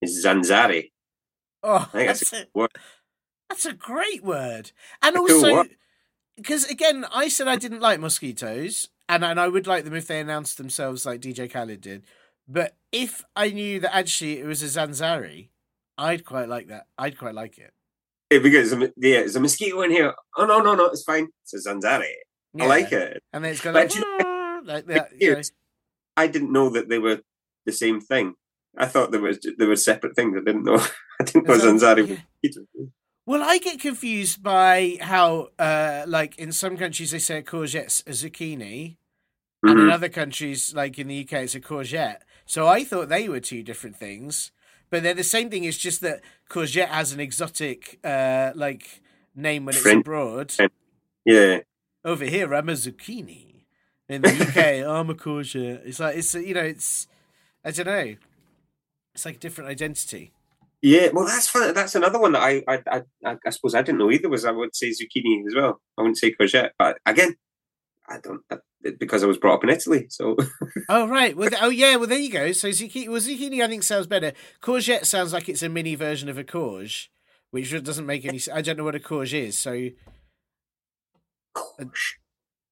[0.00, 0.92] is zanzare.
[1.64, 2.70] Oh, that's that's a a, word.
[3.48, 4.70] that's a great word,
[5.02, 5.64] and A also
[6.36, 10.06] because again, I said I didn't like mosquitoes, and and I would like them if
[10.06, 12.04] they announced themselves like DJ Khaled did.
[12.46, 15.48] But if I knew that actually it was a zanzari,
[15.98, 16.86] I'd quite like that.
[16.98, 17.72] I'd quite like it.
[18.30, 20.14] Yeah, because there's a, yeah, there's a mosquito in here.
[20.36, 21.28] Oh no, no, no, it's fine.
[21.44, 22.04] It's a zanzare.
[22.60, 23.22] I like it.
[23.32, 24.02] And then it's got like, you
[24.64, 25.10] like that.
[25.18, 25.42] You know.
[26.16, 27.20] I didn't know that they were
[27.66, 28.34] the same thing.
[28.76, 30.36] I thought there was they were separate things.
[30.36, 30.76] I didn't know.
[31.20, 32.06] I didn't know zanzare.
[32.42, 32.50] yeah.
[33.26, 38.02] Well, I get confused by how, uh, like in some countries they say a courgette's
[38.06, 38.96] a zucchini,
[39.64, 39.92] and in Mhm.
[39.92, 42.20] other countries, like in the UK, it's a courgette.
[42.44, 44.52] So I thought they were two different things,
[44.90, 45.64] but they're the same thing.
[45.64, 49.02] It's just that courgette has an exotic, uh, like
[49.34, 50.54] name when it's French- abroad.
[51.24, 51.58] Yeah,
[52.04, 53.64] Over here, I'm a zucchini.
[54.08, 55.82] In the UK, I'm a courgette.
[55.84, 57.08] It's like it's you know it's
[57.64, 58.14] I don't know.
[59.14, 60.32] It's like a different identity.
[60.82, 61.08] yeah.
[61.12, 61.74] Well, that's fun.
[61.74, 64.28] That's another one that I, I, I, I, suppose I didn't know either.
[64.28, 65.80] Was I would say zucchini as well.
[65.98, 67.34] I wouldn't say courgette, but again,
[68.08, 68.58] I don't I,
[68.98, 70.06] because I was brought up in Italy.
[70.08, 70.36] So
[70.88, 71.36] Oh right.
[71.36, 71.96] Well, oh yeah.
[71.96, 72.52] Well, there you go.
[72.52, 73.08] So zucchini.
[73.08, 74.32] Well, zucchini I think sounds better.
[74.62, 77.10] Courgette sounds like it's a mini version of a courge,
[77.50, 78.38] which doesn't make any.
[78.38, 78.56] sense.
[78.56, 79.58] I don't know what a courge is.
[79.58, 79.88] So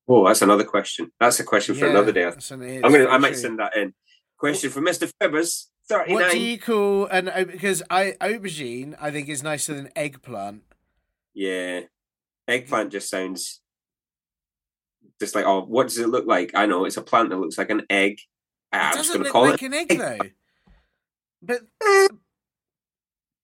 [0.06, 1.10] Oh, that's another question.
[1.18, 2.24] That's a question for yeah, another day.
[2.24, 3.06] an- I'm gonna.
[3.08, 3.36] I might true.
[3.38, 3.94] send that in.
[4.36, 8.94] Question for Mister Fibbers, thirty What do you call an because I aubergine?
[9.00, 10.62] I think is nicer than eggplant.
[11.32, 11.82] Yeah,
[12.46, 13.60] eggplant just sounds
[15.20, 16.52] just like oh, what does it look like?
[16.54, 18.18] I know it's a plant that looks like an egg.
[18.72, 19.66] Ah, I'm just look call like it.
[19.66, 20.18] an egg though.
[21.42, 22.08] But Eh,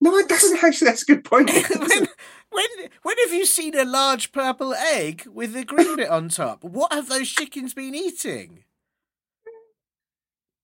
[0.01, 0.87] no, it doesn't actually.
[0.87, 1.51] That's a good point.
[2.53, 6.29] When, when when have you seen a large purple egg with a green bit on
[6.29, 6.65] top?
[6.65, 8.65] What have those chickens been eating?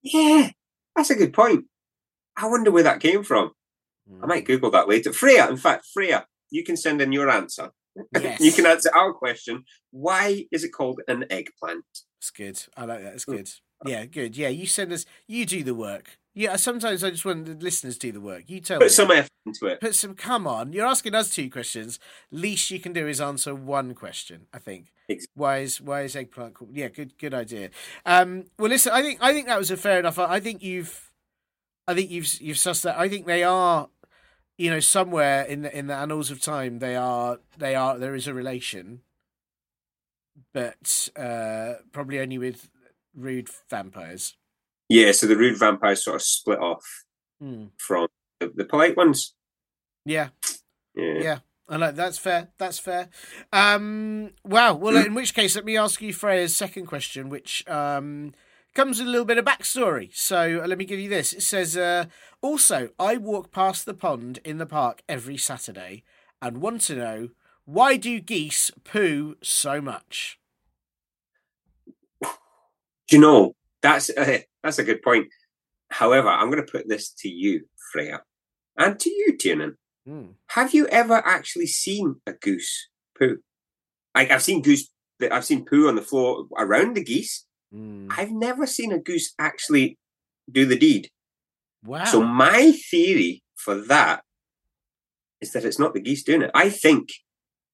[0.03, 0.49] yeah,
[0.95, 1.65] that's a good point.
[2.35, 3.51] I wonder where that came from.
[4.21, 5.11] I might Google that later.
[5.13, 7.71] Freya, in fact, Freya, you can send in your answer.
[8.13, 8.39] Yes.
[8.39, 9.63] you can answer our question.
[9.91, 11.85] Why is it called an eggplant?
[12.19, 12.59] It's good.
[12.75, 13.13] I like that.
[13.13, 13.49] It's good.
[13.85, 14.35] Yeah, good.
[14.35, 15.05] Yeah, you send us.
[15.27, 16.17] You do the work.
[16.33, 18.43] Yeah, sometimes I just want the listeners to do the work.
[18.47, 18.85] You tell me.
[18.85, 19.81] Put some effort into it.
[19.81, 20.13] Put some.
[20.13, 21.99] Come on, you're asking us two questions.
[22.31, 24.47] Least you can do is answer one question.
[24.53, 24.91] I think.
[25.33, 26.71] Why is why is eggplant called?
[26.75, 27.69] Yeah, good good idea.
[28.05, 30.19] Um, well, listen, I think I think that was a fair enough.
[30.19, 31.11] I, I think you've,
[31.87, 32.99] I think you've you've sussed that.
[32.99, 33.89] I think they are,
[34.57, 38.15] you know, somewhere in the in the annals of time, they are they are there
[38.15, 39.01] is a relation,
[40.53, 42.69] but uh, probably only with
[43.15, 44.35] rude vampires.
[44.89, 46.85] Yeah, so the rude vampires sort of split off
[47.39, 47.65] Hmm.
[47.77, 48.07] from
[48.39, 49.35] the, the polite ones.
[50.05, 50.29] Yeah,
[50.95, 51.19] Yeah.
[51.21, 51.39] yeah.
[51.69, 52.47] I like that's fair.
[52.57, 53.09] That's fair.
[53.51, 54.73] Um, wow.
[54.73, 58.33] Well, in which case, let me ask you Freya's second question, which um,
[58.77, 60.15] comes with a little bit of backstory.
[60.15, 61.33] So uh, let me give you this.
[61.33, 62.05] It says, uh,
[62.43, 66.03] also, I walk past the pond in the park every Saturday
[66.43, 67.29] and want to know
[67.65, 70.39] why do geese poo so much?
[72.21, 75.27] Do you know that's uh, that's a good point.
[75.89, 78.21] However, I'm going to put this to you, Freya.
[78.77, 80.35] and to you, Tiernan, Mm.
[80.49, 83.39] have you ever actually seen a goose poo?
[84.15, 84.87] Like I've seen goose,
[85.31, 87.46] I've seen poo on the floor around the geese.
[87.73, 88.07] Mm.
[88.15, 89.97] I've never seen a goose actually
[90.49, 91.09] do the deed.
[91.83, 92.05] Wow.
[92.05, 94.23] So my theory for that
[95.41, 96.51] is that it's not the geese doing it.
[96.53, 97.09] I think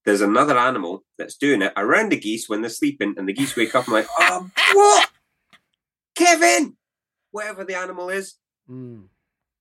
[0.06, 3.56] there's another animal that's doing it around the geese when they're sleeping, and the geese
[3.56, 5.10] wake up and like, oh, what,
[6.16, 6.76] Kevin,
[7.32, 8.36] whatever the animal is
[8.70, 9.08] Mm.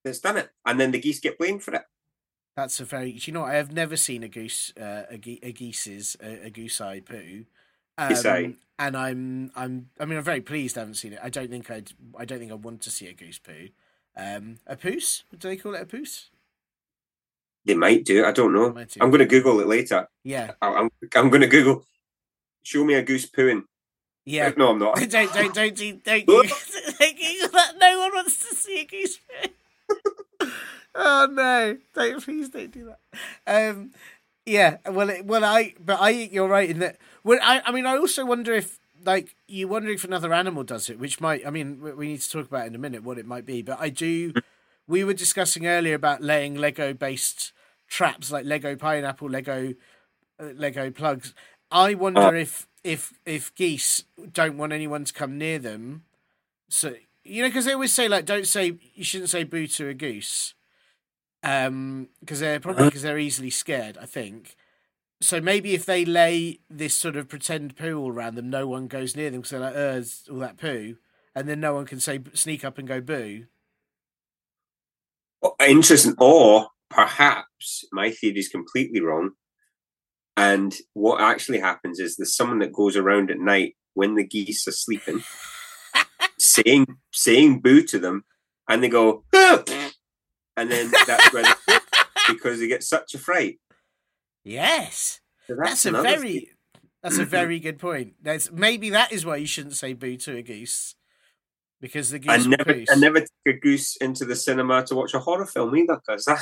[0.05, 1.83] that's done it, and then the geese get blamed for it.
[2.57, 3.11] That's a very.
[3.21, 3.43] You know?
[3.45, 7.01] I have never seen a goose, uh, a, ge- a geese's, a, a goose eye
[7.01, 7.47] poo.
[8.09, 11.21] Um, and I'm, I'm, I mean, I'm very pleased I haven't seen it.
[11.23, 13.69] I don't think I'd, I don't think I want to see a goose poo.
[14.17, 15.23] Um, a poos?
[15.37, 16.27] Do they call it a poos?
[17.65, 18.25] They might do.
[18.25, 18.77] I don't know.
[19.01, 20.09] I'm going to Google it later.
[20.25, 21.85] Yeah, I'm, I'm going to Google.
[22.65, 23.65] Show me a goose pooing.
[24.25, 24.51] yeah.
[24.57, 24.97] No, I'm not.
[24.97, 26.43] don't, don't, don't, don't, do- don't, Google-
[26.99, 27.73] don't Google that.
[27.79, 30.49] No one wants to see a goose poo.
[30.97, 31.79] oh no!
[31.95, 32.93] Don't please don't do
[33.47, 33.71] that.
[33.77, 33.93] Um,
[34.47, 34.79] yeah.
[34.89, 36.99] Well, it, well, I, but I, you're right in that.
[37.25, 40.89] Well, I, I mean, I also wonder if, like, you wonder if another animal does
[40.91, 41.47] it, which might.
[41.47, 43.63] I mean, we- need to talk about in a minute what it might be.
[43.63, 44.33] But I do.
[44.87, 47.53] We were discussing earlier about laying Lego-based
[47.89, 49.75] traps, like Lego pineapple, Lego,
[50.41, 51.35] uh, Lego plugs.
[51.71, 52.35] I wonder Oh.
[52.35, 56.03] if if if geese don't want anyone to come near them.
[56.69, 59.89] So you know, because they always say like, don't say you shouldn't say boo to
[59.89, 60.55] a goose,
[61.43, 63.99] um, because they're probably because they're easily scared.
[64.01, 64.57] I think.
[65.21, 68.89] So maybe if they lay this sort of pretend poo all around them, no one
[68.89, 70.97] goes near them because they're like, "Uh, all that poo,"
[71.35, 73.47] and then no one can say sneak up and go boo.
[75.61, 76.15] Interesting.
[76.19, 79.31] Or perhaps my theory is completely wrong.
[80.37, 84.67] And what actually happens is there's someone that goes around at night when the geese
[84.67, 85.23] are sleeping,
[86.39, 88.25] saying saying boo to them,
[88.69, 89.63] and they go, "Ah!"
[90.57, 91.47] And then that's quit
[92.29, 93.59] because they get such a fright.
[94.45, 95.21] Yes.
[95.47, 96.51] So That's, a very theory.
[97.03, 98.15] that's a very good point.
[98.23, 100.95] That's maybe that is why you shouldn't say boo to a goose.
[101.81, 102.71] Because the goose I never.
[102.91, 106.25] I never take a goose into the cinema to watch a horror film either, because
[106.27, 106.39] that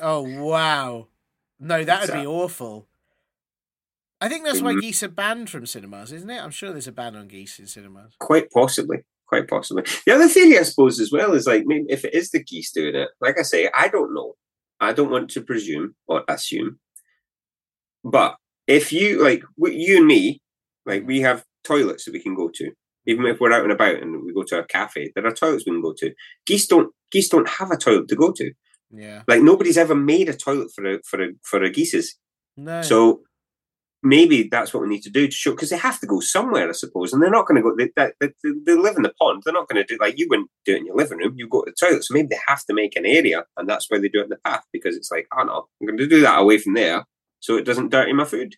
[0.00, 1.08] Oh wow.
[1.58, 2.86] No, that would be awful.
[4.20, 4.80] I think that's why Mhm.
[4.80, 6.38] geese are banned from cinemas, isn't it?
[6.42, 8.14] I'm sure there's a ban on geese in cinemas.
[8.18, 9.84] quite possibly, quite possibly.
[10.06, 12.72] The other theory, I suppose, as well, is like maybe if it is the geese
[12.72, 14.34] doing it, like I say, I don't know.
[14.80, 16.78] I don't want to presume or assume.
[18.02, 20.40] But if you like you and me,
[20.84, 22.70] like we have toilets that we can go to,
[23.06, 25.64] even if we're out and about and we go to a cafe, there are toilets
[25.66, 26.12] we can go to.
[26.46, 26.92] Geese don't.
[27.10, 28.52] Geese don't have a toilet to go to.
[28.90, 29.22] Yeah.
[29.26, 32.16] Like nobody's ever made a toilet for a for a for a geese's.
[32.56, 32.82] No.
[32.82, 33.22] So
[34.04, 36.68] maybe that's what we need to do to show because they have to go somewhere,
[36.68, 37.74] I suppose, and they're not going to go.
[37.76, 39.42] They, they, they, they live in the pond.
[39.44, 41.34] They're not going to do like you wouldn't do it in your living room.
[41.36, 43.90] You go to the toilet, so maybe they have to make an area, and that's
[43.90, 46.06] why they do it in the path because it's like, oh no, I'm going to
[46.06, 47.06] do that away from there,
[47.40, 48.56] so it doesn't dirty my food.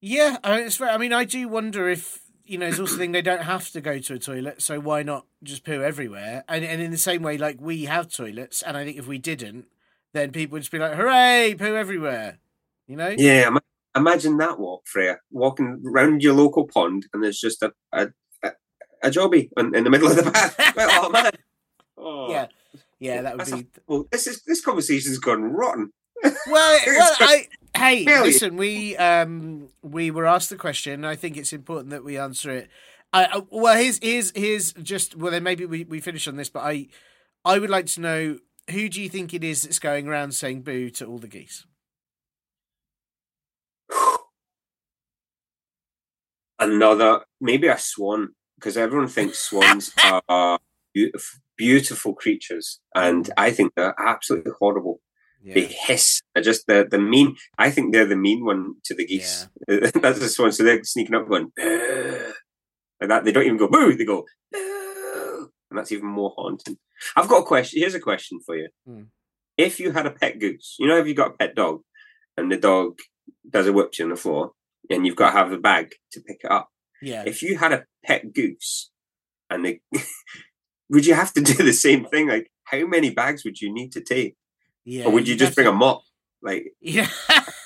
[0.00, 2.66] Yeah, I mean, it's I mean, I do wonder if you know.
[2.66, 5.26] There's also the thing they don't have to go to a toilet, so why not
[5.42, 6.44] just poo everywhere?
[6.46, 9.16] And and in the same way, like we have toilets, and I think if we
[9.16, 9.66] didn't,
[10.12, 12.38] then people would just be like, "Hooray, poo everywhere!"
[12.86, 13.14] You know?
[13.16, 13.48] Yeah,
[13.96, 18.08] imagine that walk, Freya, walking around your local pond, and there's just a a,
[18.42, 18.52] a,
[19.02, 20.54] a jobby in, in the middle of the path.
[20.78, 21.32] oh man.
[21.96, 22.30] Oh.
[22.30, 22.46] yeah,
[22.98, 23.22] yeah.
[23.22, 25.92] That would That's a- be Well, this is this conversation's gone rotten.
[26.22, 26.34] well.
[26.86, 28.28] well I hey, Really?
[28.28, 28.56] listen.
[28.56, 31.04] We um we were asked the question.
[31.04, 32.68] I think it's important that we answer it.
[33.12, 36.48] I, I well, here's here's here's just well, then maybe we we finish on this,
[36.48, 36.88] but I
[37.44, 38.38] I would like to know
[38.70, 41.66] who do you think it is that's going around saying boo to all the geese?
[46.58, 49.92] Another maybe a swan because everyone thinks swans
[50.28, 50.58] are
[50.92, 55.00] beautiful, beautiful creatures and i think they're absolutely horrible.
[55.54, 56.22] They hiss.
[56.34, 59.46] They're just the the mean i think they're the mean one to the geese.
[60.02, 62.32] That's the swan so they're sneaking up going "Boo,"
[63.00, 66.78] like that they don't even go boo they go "Boo," and that's even more haunting.
[67.14, 68.68] I've got a question here's a question for you.
[68.86, 69.02] Hmm.
[69.58, 71.82] if you had a pet goose you know if you got a pet dog
[72.38, 72.98] and the dog
[73.54, 74.52] does a whoopsie on the floor
[74.90, 76.70] and you've got to have a bag to pick it up
[77.02, 77.24] Yeah.
[77.26, 78.90] if you had a pet goose
[79.50, 79.80] and they
[80.90, 83.92] would you have to do the same thing like how many bags would you need
[83.92, 84.36] to take
[84.84, 85.04] Yeah.
[85.06, 86.02] or would you just bring to- a mop
[86.42, 87.08] like Yeah,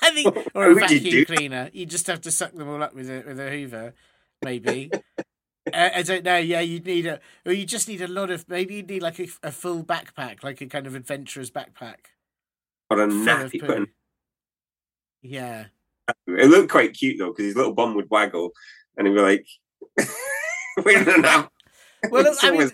[0.01, 1.69] I think, or a you vacuum do- cleaner.
[1.73, 3.93] You just have to suck them all up with a with a Hoover,
[4.41, 4.89] maybe.
[5.73, 6.37] I, I don't know.
[6.37, 8.47] Yeah, you'd need a, or you just need a lot of.
[8.49, 12.07] Maybe you'd need like a, a full backpack, like a kind of adventurous backpack.
[12.89, 13.67] or a nappy poo.
[13.67, 13.87] put in
[15.21, 15.65] Yeah,
[16.27, 18.51] it looked quite cute though because his little bum would waggle
[18.97, 19.45] and he'd be like
[20.85, 21.51] in a nap
[22.09, 22.71] Well, I mean,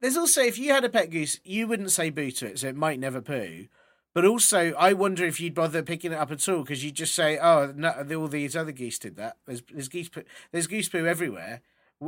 [0.00, 2.68] there's also if you had a pet goose, you wouldn't say boo to it, so
[2.68, 3.66] it might never poo.
[4.14, 7.14] But also, I wonder if you'd bother picking it up at all because you just
[7.14, 10.88] say, "Oh, no, all these other geese did that." There's there's geese poo, there's goose
[10.88, 11.60] poo everywhere.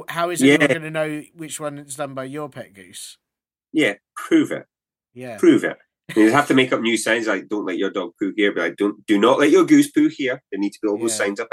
[0.08, 0.66] How is anyone Yeah.
[0.68, 3.16] going to know which one is done by your pet goose?
[3.72, 4.66] Yeah, prove it.
[5.14, 5.76] Yeah, Prove it.
[6.16, 8.60] You have to make up new signs like "Don't let your dog poo here." Be
[8.60, 11.12] like, "Don't do not let your goose poo here." There need to be all those
[11.12, 11.16] Yeah.
[11.24, 11.48] signs up.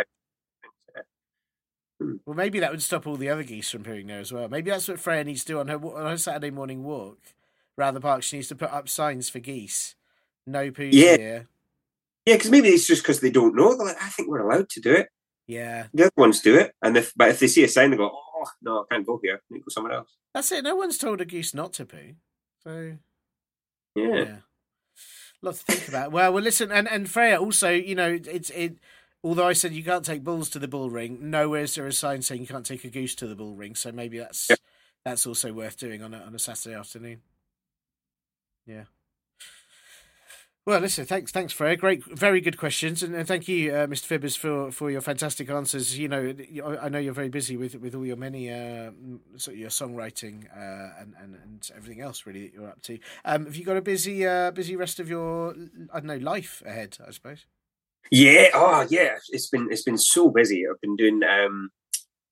[1.99, 2.13] Hmm.
[2.25, 4.47] well, maybe that would stop all the other geese from pooing there as well.
[4.47, 7.17] Maybe that's what Freya needs to do on her on her Saturday morning walk
[7.77, 8.21] around the park.
[8.21, 9.95] She needs to put up signs for geese.
[10.45, 11.17] No poo Yeah.
[11.17, 11.47] here.
[12.27, 13.75] Yeah, because maybe it's just because they don't know.
[13.75, 15.09] They're like, "I think we're allowed to do it."
[15.47, 17.97] Yeah, The other ones do it, and if but if they see a sign, they
[17.97, 19.35] go, "Oh no, I can't go here.
[19.37, 20.63] I need to go somewhere else." that's it.
[20.63, 22.15] No one's told a goose not to poo.
[22.63, 22.97] So
[23.95, 24.15] Yeah.
[24.15, 24.37] yeah.
[25.41, 26.11] Lot to think about.
[26.11, 28.77] Well, well, listen, and and Freya also, you know, it's it.
[29.23, 31.93] Although I said you can't take bulls to the bull ring, nowhere is there a
[31.93, 33.75] sign saying you can't take a goose to the bull ring.
[33.75, 34.59] So maybe that's Yep.
[35.03, 37.21] that's also worth doing on a on a Saturday afternoon.
[38.65, 38.85] Yeah.
[40.67, 41.77] Well, listen, thanks, thanks, Freya.
[41.77, 44.05] Great, very good questions, and, and thank you, uh, Mr.
[44.19, 45.97] Fibbers, for, for your fantastic answers.
[45.97, 46.35] You know,
[46.81, 48.91] I know you're very busy with with all your many uh,
[49.37, 52.99] sort of your songwriting uh, and, and and everything else really that you're up to.
[53.23, 55.55] Um, have you got a busy uh, busy rest of your
[55.93, 56.97] I don't know life ahead?
[57.07, 57.45] I suppose.
[58.11, 60.65] Yeah, oh yeah, it's been it's been so busy.
[60.69, 61.69] I've been doing um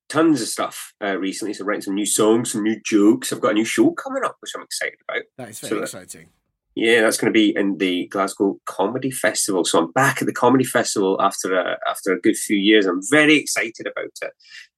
[0.10, 1.54] tons of stuff uh, recently.
[1.54, 3.32] So writing some new songs, some new jokes.
[3.32, 5.22] I've got a new show coming up, which I'm excited about.
[5.38, 6.28] That is So very that- exciting.
[6.76, 9.64] Yeah, that's going to be in the Glasgow Comedy Festival.
[9.64, 12.86] So I'm back at the Comedy Festival after a, after a good few years.
[12.86, 14.34] I'm very excited about it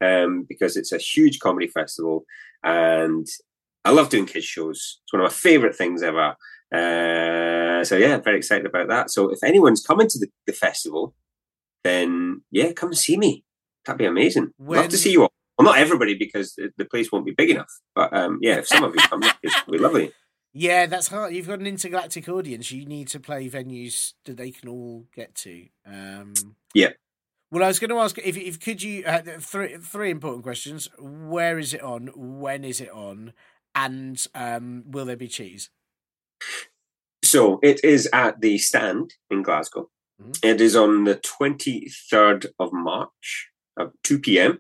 [0.06, 2.26] um, because it's a huge comedy festival,
[2.64, 3.26] and
[3.84, 5.00] I love doing kids shows.
[5.04, 6.36] It's one of my favourite things ever.
[6.72, 9.10] Uh, so yeah, very excited about that.
[9.10, 11.16] So if anyone's coming to the, the festival,
[11.84, 13.43] then yeah, come and see me.
[13.86, 14.52] That'd be amazing.
[14.58, 15.32] When- Love to see you all.
[15.58, 17.72] Well, not everybody because the, the place won't be big enough.
[17.95, 20.12] But um, yeah, if some of you come, it'd be lovely.
[20.60, 21.36] Yeah, that's hard.
[21.36, 22.72] You've got an intergalactic audience.
[22.72, 25.68] You need to play venues that they can all get to.
[25.86, 26.34] Um,
[26.74, 26.93] Yeah.
[27.51, 30.89] Well, I was going to ask if, if could you uh, three three important questions.
[30.99, 32.10] Where is it on?
[32.16, 33.34] When is it on?
[33.76, 35.70] And um, will there be cheese?
[37.24, 39.89] So it is at the stand in Glasgow.
[40.22, 40.39] Mhm.
[40.43, 43.49] It is on the 23rd of March
[43.80, 44.58] at 2 p.m.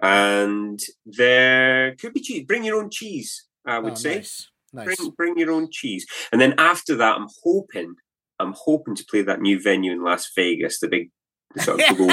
[0.00, 2.44] And there could be cheese.
[2.46, 4.16] Bring your own cheese, I would Oh, say.
[4.16, 4.96] nice, nice.
[4.96, 6.06] Bring, bring your own cheese.
[6.32, 7.94] And then after that, I'm hoping,
[8.38, 11.10] I'm hoping to play that new venue in Las Vegas, the big
[11.58, 12.12] sort of globe.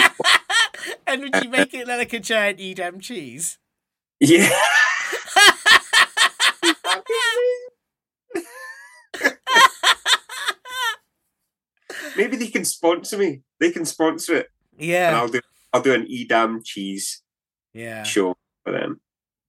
[1.08, 3.58] and would you make it like a giant Edam cheese?
[4.20, 4.50] yeah.
[12.18, 13.42] Maybe they can sponsor me.
[13.60, 14.48] They can sponsor it.
[14.78, 15.40] and yeah, I'll do
[15.74, 17.22] I'll do an Edam cheese
[17.74, 18.04] yeah.
[18.04, 19.00] show for them.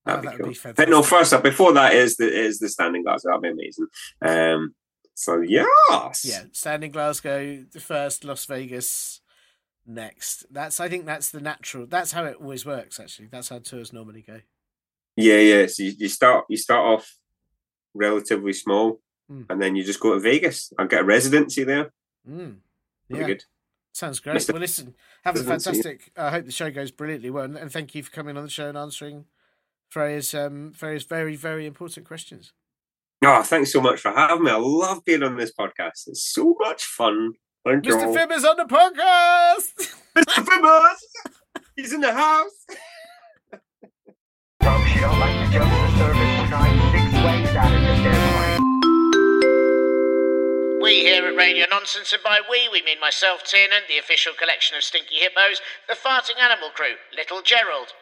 [0.05, 0.71] Oh, That'd that be would cool.
[0.71, 3.23] be but no, first up, before that is the is the standing glass.
[3.23, 3.87] That'd be amazing.
[4.21, 4.75] Um,
[5.15, 9.21] so yes, Yeah, Stand in Glasgow, the first Las Vegas
[9.85, 10.45] next.
[10.51, 11.85] That's I think that's the natural.
[11.87, 12.99] That's how it always works.
[12.99, 14.41] Actually, that's how tours normally go.
[15.15, 15.65] yeah, yeah.
[15.67, 17.15] So you, you start you start off
[17.93, 18.99] relatively small,
[19.31, 19.45] Mm.
[19.49, 21.93] and then you just go to Vegas and get a residency there.
[22.29, 22.57] Mm.
[23.07, 23.45] Yeah, be good.
[23.93, 24.35] sounds great.
[24.35, 24.51] Mr.
[24.51, 26.11] Well, listen, have a fantastic.
[26.17, 28.49] I hope the show goes brilliantly well, and, and thank you for coming on the
[28.49, 29.23] show and answering
[29.93, 32.51] Freya's um Freya's very very important questions.
[33.23, 34.49] Oh, thanks so much for having me.
[34.49, 36.07] I love being on this podcast.
[36.07, 37.33] It's so much fun.
[37.63, 37.95] Thank you.
[37.95, 38.07] Mr.
[38.07, 38.15] all.
[38.15, 39.93] Fibbers on the podcast.
[40.17, 40.43] Mr.
[40.43, 40.97] Fibbers!
[41.75, 42.65] He's in the house.
[44.63, 46.75] Folks, you don't like the jokes of service tonight?
[46.91, 48.59] Six ways out of this airplane.
[50.81, 54.75] We here at Radio Nonsense, and by we, we mean myself, Tiernan, the official collection
[54.75, 57.93] of stinky hippos, the farting animal crew, Little Gerald.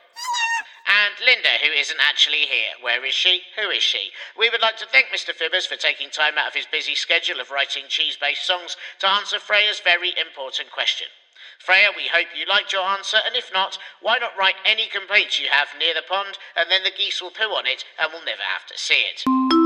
[0.88, 2.74] And Linda, who isn't actually here.
[2.82, 3.42] Where is she?
[3.56, 4.12] Who is she?
[4.38, 5.34] We would like to thank Mr.
[5.34, 9.10] Fibbers for taking time out of his busy schedule of writing cheese based songs to
[9.10, 11.08] answer Freya's very important question.
[11.60, 15.40] Freya, we hope you liked your answer, and if not, why not write any complaints
[15.40, 18.26] you have near the pond, and then the geese will poo on it, and we'll
[18.26, 19.61] never have to see it.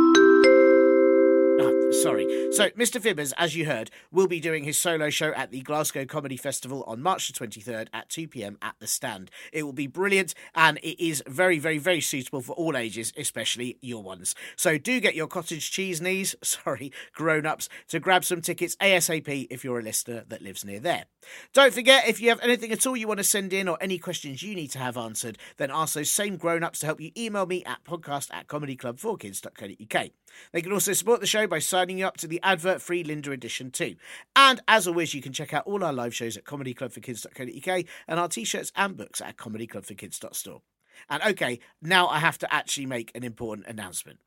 [2.06, 2.54] Sorry.
[2.54, 3.02] So, Mr.
[3.02, 6.84] Fibbers, as you heard, will be doing his solo show at the Glasgow Comedy Festival
[6.86, 9.32] on March the 23rd at 2 pm at the stand.
[9.52, 13.80] It will be brilliant and it is very, very, very suitable for all ages, especially
[13.82, 14.36] your ones.
[14.56, 19.48] So, do get your cottage cheese knees, sorry, grown ups, to grab some tickets ASAP
[19.50, 21.06] if you're a listener that lives near there.
[21.54, 23.98] Don't forget, if you have anything at all you want to send in or any
[23.98, 27.10] questions you need to have answered, then ask those same grown ups to help you
[27.18, 30.10] email me at podcast at comedyclub4kids.co.uk.
[30.52, 33.32] They can also support the show by signing you up to the advert free Linda
[33.32, 33.96] edition too.
[34.36, 38.28] And as always, you can check out all our live shows at comedyclub4kids.co.uk and our
[38.28, 40.62] t shirts and books at comedyclub4kids.store.
[41.10, 44.20] And okay, now I have to actually make an important announcement.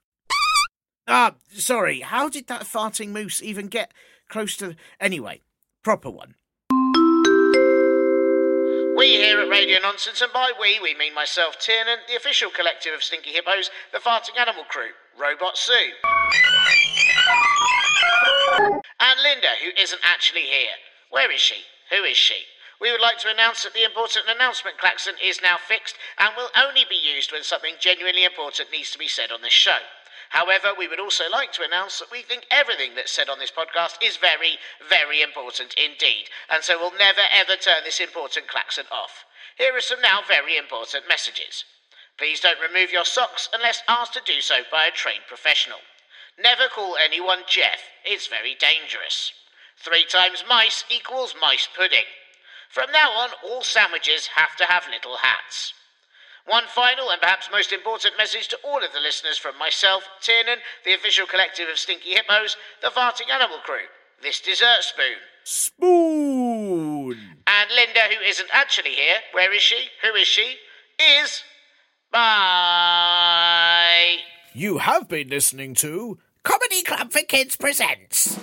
[1.07, 3.93] Ah, sorry, how did that farting moose even get
[4.29, 4.77] close to.
[5.01, 5.43] Anyway,
[5.83, 6.35] proper one.
[8.97, 12.93] We here at Radio Nonsense, and by we, we mean myself, Tiernan, the official collective
[12.95, 15.93] of Stinky Hippos, the Farting Animal Crew, Robot Sue.
[19.01, 20.79] And Linda, who isn't actually here.
[21.11, 21.63] Where is she?
[21.91, 22.47] Who is she?
[22.81, 26.51] We would like to announce that the important announcement klaxon is now fixed and will
[26.55, 29.79] only be used when something genuinely important needs to be said on this show.
[30.31, 33.51] However, we would also like to announce that we think everything that's said on this
[33.51, 34.59] podcast is very,
[34.89, 39.25] very important indeed, and so we'll never ever turn this important klaxon off.
[39.57, 41.65] Here are some now very important messages.
[42.19, 45.79] Please don't remove your socks unless asked to do so by a trained professional.
[46.39, 49.33] Never call anyone Jeff, it's very dangerous.
[49.77, 52.07] Three times mice equals mice pudding.
[52.69, 55.73] From now on, all sandwiches have to have little hats.
[56.45, 60.59] One final and perhaps most important message to all of the listeners from myself, Tiernan,
[60.85, 63.87] the official collective of Stinky Hippos, the Farting Animal Crew.
[64.23, 65.17] This dessert spoon.
[65.45, 67.37] Spoon!
[67.47, 69.89] And Linda, who isn't actually here, where is she?
[70.03, 70.57] Who is she?
[70.99, 71.43] Is.
[72.11, 73.89] Bye.
[74.55, 78.39] You have been listening to Comedy Club for Kids Presents.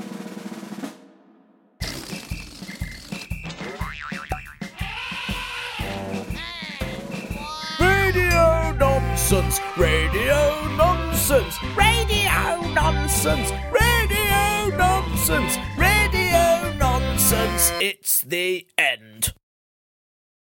[8.16, 17.72] Radio nonsense, radio nonsense, radio nonsense, radio nonsense, radio nonsense.
[17.82, 19.34] It's the end.